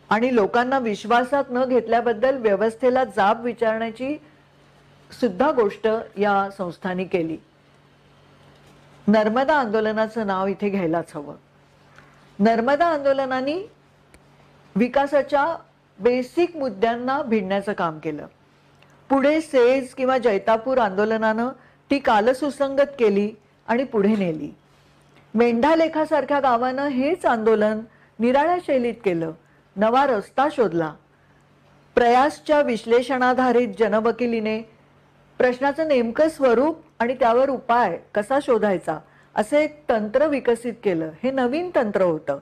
आणि 0.10 0.36
लोकांना 0.36 0.80
विश्वासात 0.80 1.44
न 1.50 1.66
घेतल्याबद्दल 1.66 2.38
व्यवस्थेला 2.38 3.04
जाब 3.04 3.44
विचारण्याची 3.44 4.18
सुद्धा 5.20 5.52
गोष्ट 5.52 5.88
या 6.18 6.50
संस्थांनी 6.58 7.06
केली. 7.06 7.38
नर्मदा 9.08 9.56
आंदोलनाचं 9.56 10.28
नाव 10.28 10.48
इथे 10.48 10.70
घ्यायलाच 10.70 11.12
हवं. 11.16 11.36
नर्मदा 12.40 12.86
आंदोलनाने 12.86 13.72
विकासाच्या 14.76 15.58
बेसिक 16.00 16.58
मुद्द्यांना 16.58 17.22
भिडण्याचं 17.22 17.74
काम 17.74 18.00
केलं. 18.00 18.28
पुढे 19.10 19.42
सेज 19.42 19.94
किंवा 19.94 20.18
जैतापूर 20.18 20.78
आंदोलनानं 20.78 21.50
ती 21.92 22.00
कालसुसंगत 22.00 22.96
केली 23.00 23.32
आणि 23.68 23.84
पुढे 23.84 24.16
नेली. 24.16 24.56
मेंढालेखासारख्या 25.34 26.40
गावानं 26.40 26.88
हेच 26.88 27.26
आंदोलन 27.26 27.80
निराळ्या 28.20 28.58
शैलीत 28.68 28.94
केलं. 29.04 29.32
नवा 29.76 30.06
रस्ता 30.06 30.48
शोधला. 30.52 30.94
प्रयासच्या 31.96 32.62
विश्लेषणाधारित 32.62 33.68
जनवकिलीने 33.80 34.62
प्रश्नाचं 35.38 35.88
नेमकं 35.88 36.30
स्वरूप 36.30 36.78
आणि 37.00 37.14
त्यावर 37.14 37.50
उपाय 37.50 38.00
कसा 38.16 38.40
शोधायचा 38.42 38.98
असं 39.36 39.58
एक 39.58 39.84
तंत्र 39.90 40.28
विकसित 40.28 40.74
केलं. 40.84 41.10
हे 41.24 41.32
नवीन 41.32 41.72
तंत्र 41.76 42.02
होतं. 42.02 42.40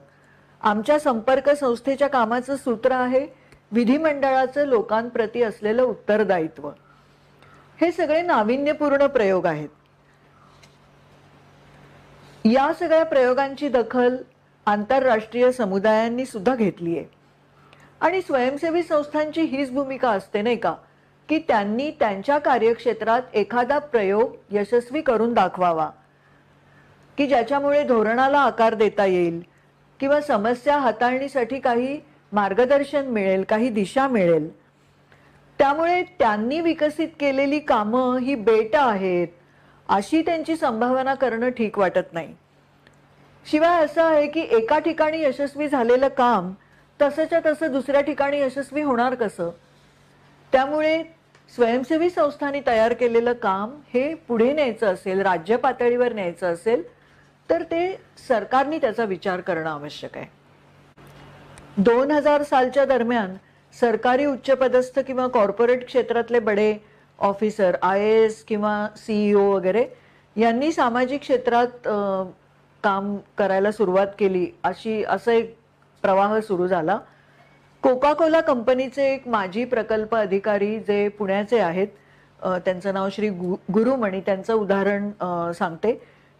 आमच्या 0.60 0.98
संपर्क 0.98 1.50
संस्थेच्या 1.50 2.08
कामाचं 2.08 2.56
सूत्र 2.56 2.92
आहे 2.92 3.26
विधिमंडळाचं 3.72 4.66
लोकांप्रती 4.66 5.42
असलेलं 5.42 5.82
उत्तरदायित्व. 5.82 6.70
हे 7.80 7.92
सगळे 7.92 8.22
नाविन्यपूर्ण 8.22 9.06
प्रयोग 9.06 9.46
आहेत. 9.46 9.68
या 12.44 12.72
सगळ्या 12.74 13.04
प्रयोगांची 13.04 13.68
दखल 13.68 14.16
आंतरराष्ट्रीय 14.66 15.52
समुदायांनी 15.52 16.24
सुद्धा 16.24 16.54
घेतली 16.54 16.98
आहे. 16.98 17.06
आणि 18.00 18.22
स्वयंसेवी 18.22 18.82
संस्थांची 18.82 19.42
हीच 19.42 19.70
भूमिका 19.70 20.10
असते 20.10 20.42
नाही 20.42 20.56
का? 20.56 20.74
की 21.28 21.38
त्यांनी 21.38 21.90
त्यांच्या 21.90 22.38
कार्यक्षेत्रात 22.38 23.22
एखादा 23.34 23.78
प्रयोग 23.78 24.36
यशस्वी 24.50 25.00
करून 25.00 25.32
दाखवावा. 25.32 25.90
की 27.18 27.26
ज्याच्यामुळे 27.26 27.84
धोरणाला 27.84 28.38
आकार 28.38 28.74
देता 28.74 29.04
येईल 29.04 29.42
किंवा 30.00 30.20
समस्या 30.20 30.78
हाताळणीसाठी 30.78 31.60
काही 31.60 32.00
मार्गदर्शन 32.32 33.06
मिळेल 33.06 33.42
काही 33.42 33.68
दिशा 33.68 34.08
मिळेल. 34.08 34.63
त्यामुळे 35.58 36.02
त्यांनी 36.18 36.60
विकसित 36.60 37.08
केलेली 37.20 37.58
कामं 37.58 38.18
ही 38.18 38.34
बेट 38.34 38.76
आहेत 38.76 39.28
अशी 39.88 40.22
त्यांची 40.22 40.56
संभावना 40.56 41.14
करणं 41.14 41.48
ठीक 41.48 41.78
वाटत 41.78 42.12
नाही. 42.12 42.34
शिवाय 43.46 43.84
असं 43.84 44.02
आहे 44.02 44.26
की 44.26 44.40
एका 44.50 44.78
ठिकाणी 44.78 45.22
यशस्वी 45.22 45.68
झालेलं 45.68 46.08
काम 46.08 46.52
तसंच्या 47.00 47.40
तसं 47.46 47.72
दुसऱ्या 47.72 48.00
ठिकाणी 48.00 48.40
यशस्वी 48.40 48.82
होणार 48.82 49.14
कसं? 49.14 49.50
त्यामुळे 50.52 51.02
स्वयंसेवी 51.54 52.10
संस्थांनी 52.10 52.60
तयार 52.66 52.92
केलेलं 52.92 53.32
काम 53.32 53.74
हे 53.94 54.14
पुढे 54.14 54.52
न्यायचं 54.52 54.86
असेल 54.86 55.20
राज्य 55.20 55.56
पातळीवर 55.56 56.12
न्यायचं 56.12 56.52
असेल 56.52 56.82
तर 57.50 57.62
ते 57.62 58.00
सरकारने 58.28 58.78
त्याचा 58.78 59.04
विचार 59.04 59.40
करणं 59.40 59.70
आवश्यक 59.70 60.16
आहे. 60.16 60.26
दोन 61.76 62.10
हजार 62.10 62.42
सालच्या 62.42 62.84
दरम्यान 62.84 63.34
सरकारी 63.80 64.24
उच्चपदस्थ 64.26 64.98
किंवा 65.06 65.26
कॉर्पोरेट 65.28 65.84
क्षेत्रातले 65.86 66.38
बडे 66.40 66.74
ऑफिसर 67.18 67.76
आय 67.82 68.00
ए 68.00 68.12
एस 68.24 68.42
किंवा 68.44 68.74
सीईओ 68.96 69.42
वगैरे 69.50 69.84
यांनी 70.36 70.70
सामाजिक 70.72 71.20
क्षेत्रात 71.20 71.88
काम 72.84 73.16
करायला 73.38 73.70
सुरुवात 73.72 74.06
केली. 74.18 74.46
अशी 74.64 75.02
असं 75.04 75.32
एक 75.32 75.54
प्रवाह 76.02 76.38
सुरू 76.40 76.66
झाला. 76.66 76.98
कोका 77.82 78.12
कोला 78.12 78.40
कंपनीचे 78.40 79.12
एक 79.12 79.26
माजी 79.28 79.64
प्रकल्प 79.64 80.14
अधिकारी 80.16 80.78
जे 80.80 81.06
पुण्याचे 81.18 81.58
आहेत 81.60 81.88
त्यांचं 82.40 82.94
नाव 82.94 83.08
श्री 83.12 83.28
गु 83.30 83.54
गुरुमणी 83.72 84.20
त्यांचं 84.20 84.52
उदाहरण 84.54 85.10
सांगते 85.58 85.92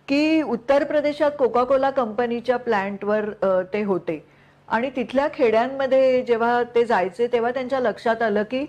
की 0.09 0.43
उत्तर 0.43 0.85
प्रदेशात 0.85 1.31
कोका 1.39 1.65
कोला 1.65 1.91
कंपनीच्या 1.91 2.57
प्लॅन्टवर 2.57 3.31
ते 3.73 3.83
होते. 3.85 4.25
आणि 4.69 4.91
तिथल्या 4.97 5.29
खेड्यांमध्ये 5.35 6.23
जेव्हा 6.23 6.63
ते 6.75 6.85
जायचे 6.85 7.27
तेव्हा 7.33 7.51
त्यांच्या 7.51 7.81
लक्षात 7.81 8.23
आलं 8.23 8.43
की 8.51 8.65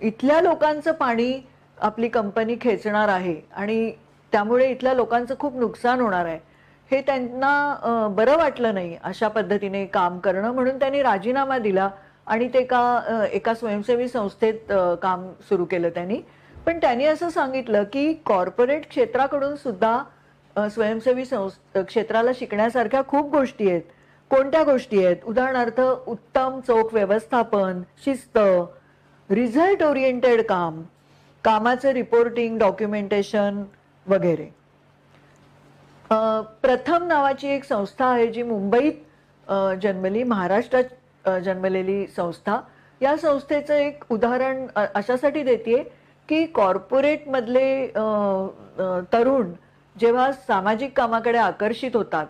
इथल्या 0.00 0.40
लोकांचं 0.40 0.92
पाणी 0.92 1.32
आपली 1.78 2.08
कंपनी 2.08 2.56
खेचणार 2.60 3.08
आहे 3.08 3.34
आणि 3.52 3.90
त्यामुळे 4.32 4.70
इथल्या 4.70 4.94
लोकांचं 4.94 5.34
खूप 5.38 5.56
नुकसान 5.56 6.00
होणार 6.00 6.24
आहे. 6.24 6.38
हे 6.90 7.00
त्यांना 7.06 8.08
बरं 8.16 8.36
वाटलं 8.36 8.74
नाही 8.74 8.96
अशा 9.04 9.28
पद्धतीने 9.28 9.84
काम 9.86 10.18
करणं 10.18 10.52
म्हणून 10.52 10.78
त्यांनी 10.78 11.02
राजीनामा 11.02 11.58
दिला 11.58 11.88
आणि 12.26 12.48
ते 12.54 12.62
का 12.64 13.26
एका 13.32 13.54
स्वयंसेवी 13.54 14.08
संस्थेत 14.08 14.72
काम 15.02 15.30
सुरू 15.48 15.64
केलं 15.64 15.88
त्यांनी. 15.94 16.20
पण 16.66 16.78
त्यांनी 16.78 17.04
असं 17.06 17.28
सांगितलं 17.30 17.84
की 17.92 18.12
कॉर्पोरेट 18.26 18.88
क्षेत्राकडून 18.88 19.54
सुद्धा 19.56 20.68
स्वयंसेवी 20.68 21.24
संस्थ 21.24 21.78
क्षेत्राला 21.78 22.30
शिकण्यासारख्या 22.38 23.02
खूप 23.08 23.30
गोष्टी 23.30 23.70
आहेत. 23.70 23.82
कोणत्या 24.30 24.62
गोष्टी 24.64 25.04
आहेत? 25.04 25.16
उदाहरणार्थ 25.26 25.80
उत्तम 25.80 26.58
चोख 26.66 26.92
व्यवस्थापन 26.94 27.80
शिस्त 28.04 28.38
रिझल्ट 29.30 29.82
ओरिएंटेड 29.82 30.42
काम 30.46 30.82
कामाचं 31.44 31.92
रिपोर्टिंग 31.92 32.58
डॉक्युमेंटेशन 32.58 33.62
वगैरे. 34.06 34.48
प्रथम 36.62 37.06
नावाची 37.06 37.48
एक 37.48 37.64
संस्था 37.64 38.06
आहे 38.06 38.26
जी 38.32 38.42
मुंबईत 38.42 38.92
जन्मली 39.82 40.22
महाराष्ट्रात 40.24 41.28
जन्मलेली 41.44 42.06
संस्था. 42.16 42.60
या 43.00 43.16
संस्थेचं 43.16 43.74
एक 43.74 44.04
उदाहरण 44.10 44.66
अशासाठी 44.76 45.42
देते 45.42 45.82
की 46.28 46.44
कॉर्पोरेटमधले 46.46 47.86
तरुण 49.12 49.52
जेव्हा 49.96 50.30
सामाजिक 50.32 50.96
कामाकडे 50.96 51.38
आकर्षित 51.38 51.96
होतात 51.96 52.26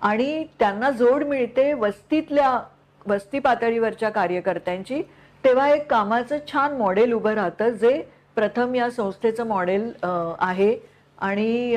आणि 0.00 0.44
त्यांना 0.58 0.90
जोड 0.90 1.24
मिळते 1.24 1.72
वस्तीतल्या 1.72 2.58
वस्ती 3.06 3.38
पातळीवरच्या 3.38 4.10
कार्यकर्त्यांची 4.10 5.02
तेव्हा 5.44 5.68
एक 5.70 5.86
कामाचं 5.90 6.38
छान 6.52 6.76
मॉडेल 6.76 7.12
उभं 7.12 7.34
राहतं 7.34 7.68
जे 7.70 8.00
प्रथम 8.34 8.74
या 8.74 8.90
संस्थेचं 8.90 9.46
मॉडेल 9.46 9.90
आहे. 10.02 10.76
आणि 11.18 11.76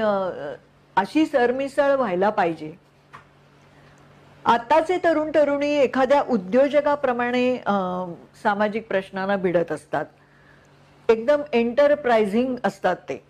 अशी 0.98 1.26
सरमिसळ 1.26 1.96
व्हायला 1.96 2.30
पाहिजे. 2.30 2.72
आताचे 4.46 4.98
तरुण 5.04 5.32
तरुणी 5.36 5.74
एखाद्या 5.78 6.22
उद्योजकाप्रमाणे 6.30 7.56
सामाजिक 8.44 8.88
प्रश्नांना 8.88 9.36
भिडत 9.38 9.72
असतात. 9.72 10.06
एकदम 11.10 11.42
एंटरप्राइझिंग 11.54 12.56
असतात 12.64 12.96
ते. 13.10 13.22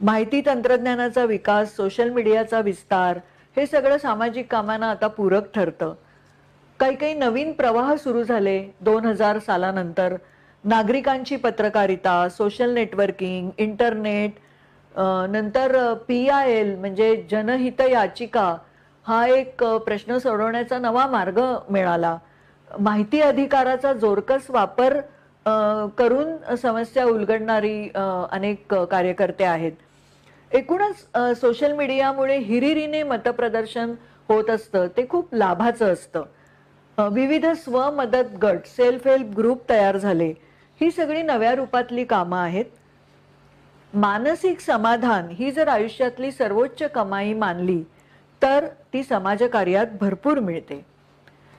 माहिती 0.00 0.40
तंत्रज्ञानाचा 0.46 1.24
विकास 1.24 1.74
सोशल 1.76 2.10
मीडियाचा 2.10 2.60
विस्तार 2.60 3.18
हे 3.56 3.66
सगळं 3.66 3.98
सामाजिक 3.98 4.50
कामांना 4.50 4.90
आता 4.90 5.06
पूरक 5.08 5.44
ठरतं. 5.54 5.92
काही 6.80 6.94
काही 6.96 7.14
नवीन 7.14 7.52
प्रवाह 7.52 7.94
सुरू 7.96 8.22
झाले 8.22 8.58
दोन 8.80 9.04
हजार 9.06 9.38
सालानंतर. 9.38 10.16
नागरिकांची 10.64 11.36
पत्रकारिता 11.36 12.28
सोशल 12.28 12.74
नेटवर्किंग 12.74 13.50
इंटरनेट 13.58 14.38
नंतर 15.30 15.76
पी 16.08 16.28
आय 16.28 16.52
एल 16.52 16.74
म्हणजे 16.80 17.14
जनहित 17.30 17.80
याचिका 17.90 18.54
हा 19.06 19.26
एक 19.26 19.64
प्रश्न 19.86 20.18
सोडवण्याचा 20.18 20.78
नवा 20.78 21.06
मार्ग 21.06 21.40
मिळाला. 21.70 22.16
माहिती 22.70 23.20
अधिकाराचा 23.20 23.92
जोरकस 23.92 24.50
वापर 24.50 25.00
करून 25.98 26.54
समस्या 26.56 27.04
उलगडणारी 27.04 27.88
अनेक 28.30 28.74
कार्यकर्ते 28.74 29.44
आहेत. 29.44 29.72
एकूणच 30.52 31.06
सोशल 31.40 31.72
मीडियामुळे 31.72 32.36
हिरिरीने 32.38 33.02
मतप्रदर्शन 33.02 33.94
होत 34.28 34.50
असतं. 34.50 34.86
ते 34.96 35.06
खूप 35.08 35.34
लाभाचं 35.34 35.92
असतं. 35.92 37.08
विविध 37.12 37.46
स्वमदत 37.56 38.36
गट 38.42 38.66
सेल्फ 38.66 39.06
हेल्प 39.06 39.36
ग्रुप 39.36 39.68
तयार 39.68 39.96
झाले. 39.96 40.32
ही 40.80 40.90
सगळी 40.90 41.22
नव्या 41.22 41.54
रूपातली 41.54 42.04
कामं 42.04 42.38
आहेत. 42.38 42.64
मानसिक 43.92 44.60
समाधान 44.60 45.28
ही 45.30 45.50
जर 45.50 45.68
आयुष्यातली 45.68 46.30
सर्वोच्च 46.32 46.82
कमाई 46.94 47.32
मानली 47.34 47.82
तर 48.42 48.66
ती 48.92 49.02
समाजकार्यात 49.02 49.86
भरपूर 50.00 50.38
मिळते. 50.38 50.84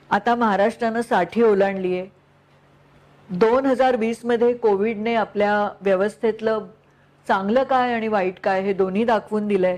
आता 0.09 0.35
महाराष्ट्रानं 0.35 1.01
साठी 1.01 1.41
ओलांडली 1.43 1.97
आहे 1.97 2.07
दोन 3.29 3.65
हजार 3.65 3.95
वीसमध्ये 3.95 4.53
कोविडने 4.53 5.13
आपल्या 5.15 5.69
व्यवस्थेतलं 5.81 6.65
चांगलं 7.27 7.63
काय 7.63 7.93
आणि 7.93 8.07
वाईट 8.07 8.39
काय 8.39 8.61
हे 8.61 8.73
दोन्ही 8.73 9.03
दाखवून 9.05 9.47
दिलंय. 9.47 9.77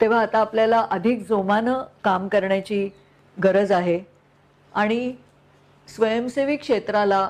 तेव्हा 0.00 0.20
आता 0.20 0.38
आपल्याला 0.38 0.86
अधिक 0.90 1.26
जोमानं 1.28 1.82
काम 2.04 2.26
करण्याची 2.28 2.88
गरज 3.36 3.72
आहे. 3.72 3.98
आणि 4.72 5.12
स्वयंसेवी 5.88 6.56
क्षेत्राला 6.56 7.28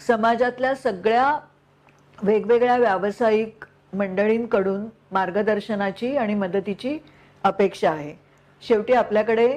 समाजातल्या 0.00 0.74
सगळ्या 0.74 1.38
वेगवेगळ्या 2.22 2.76
व्यावसायिक 2.76 3.64
मंडळींकडून 3.92 4.84
मार्गदर्शनाची 5.12 6.16
आणि 6.16 6.34
मदतीची 6.34 6.98
अपेक्षा 7.44 7.90
आहे. 7.90 8.14
शेवटी 8.62 8.92
आपल्याकडे 8.92 9.48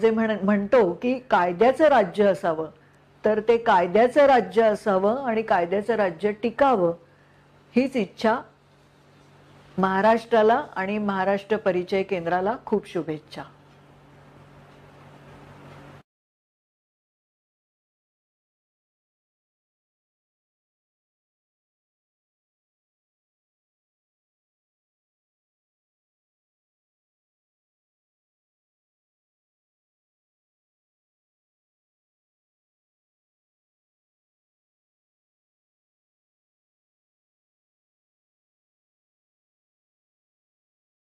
जे 0.00 0.10
म्हण 0.10 0.36
म्हणतो 0.42 0.90
की 1.02 1.18
कायद्याचं 1.30 1.88
राज्य 1.88 2.26
असावं 2.26 2.70
तर 3.24 3.40
ते 3.48 3.56
कायद्याचं 3.56 4.26
राज्य 4.26 4.62
असावं 4.62 5.24
आणि 5.24 5.42
कायद्याचं 5.42 5.94
राज्य 5.96 6.32
टिकावं. 6.42 6.92
हीच 7.76 7.96
इच्छा 7.96 8.36
महाराष्ट्राला 9.78 10.62
आणि 10.76 10.98
महाराष्ट्र 10.98 11.56
परिचय 11.56 12.02
केंद्राला 12.02 12.56
खूप 12.66 12.86
शुभेच्छा. 12.86 13.42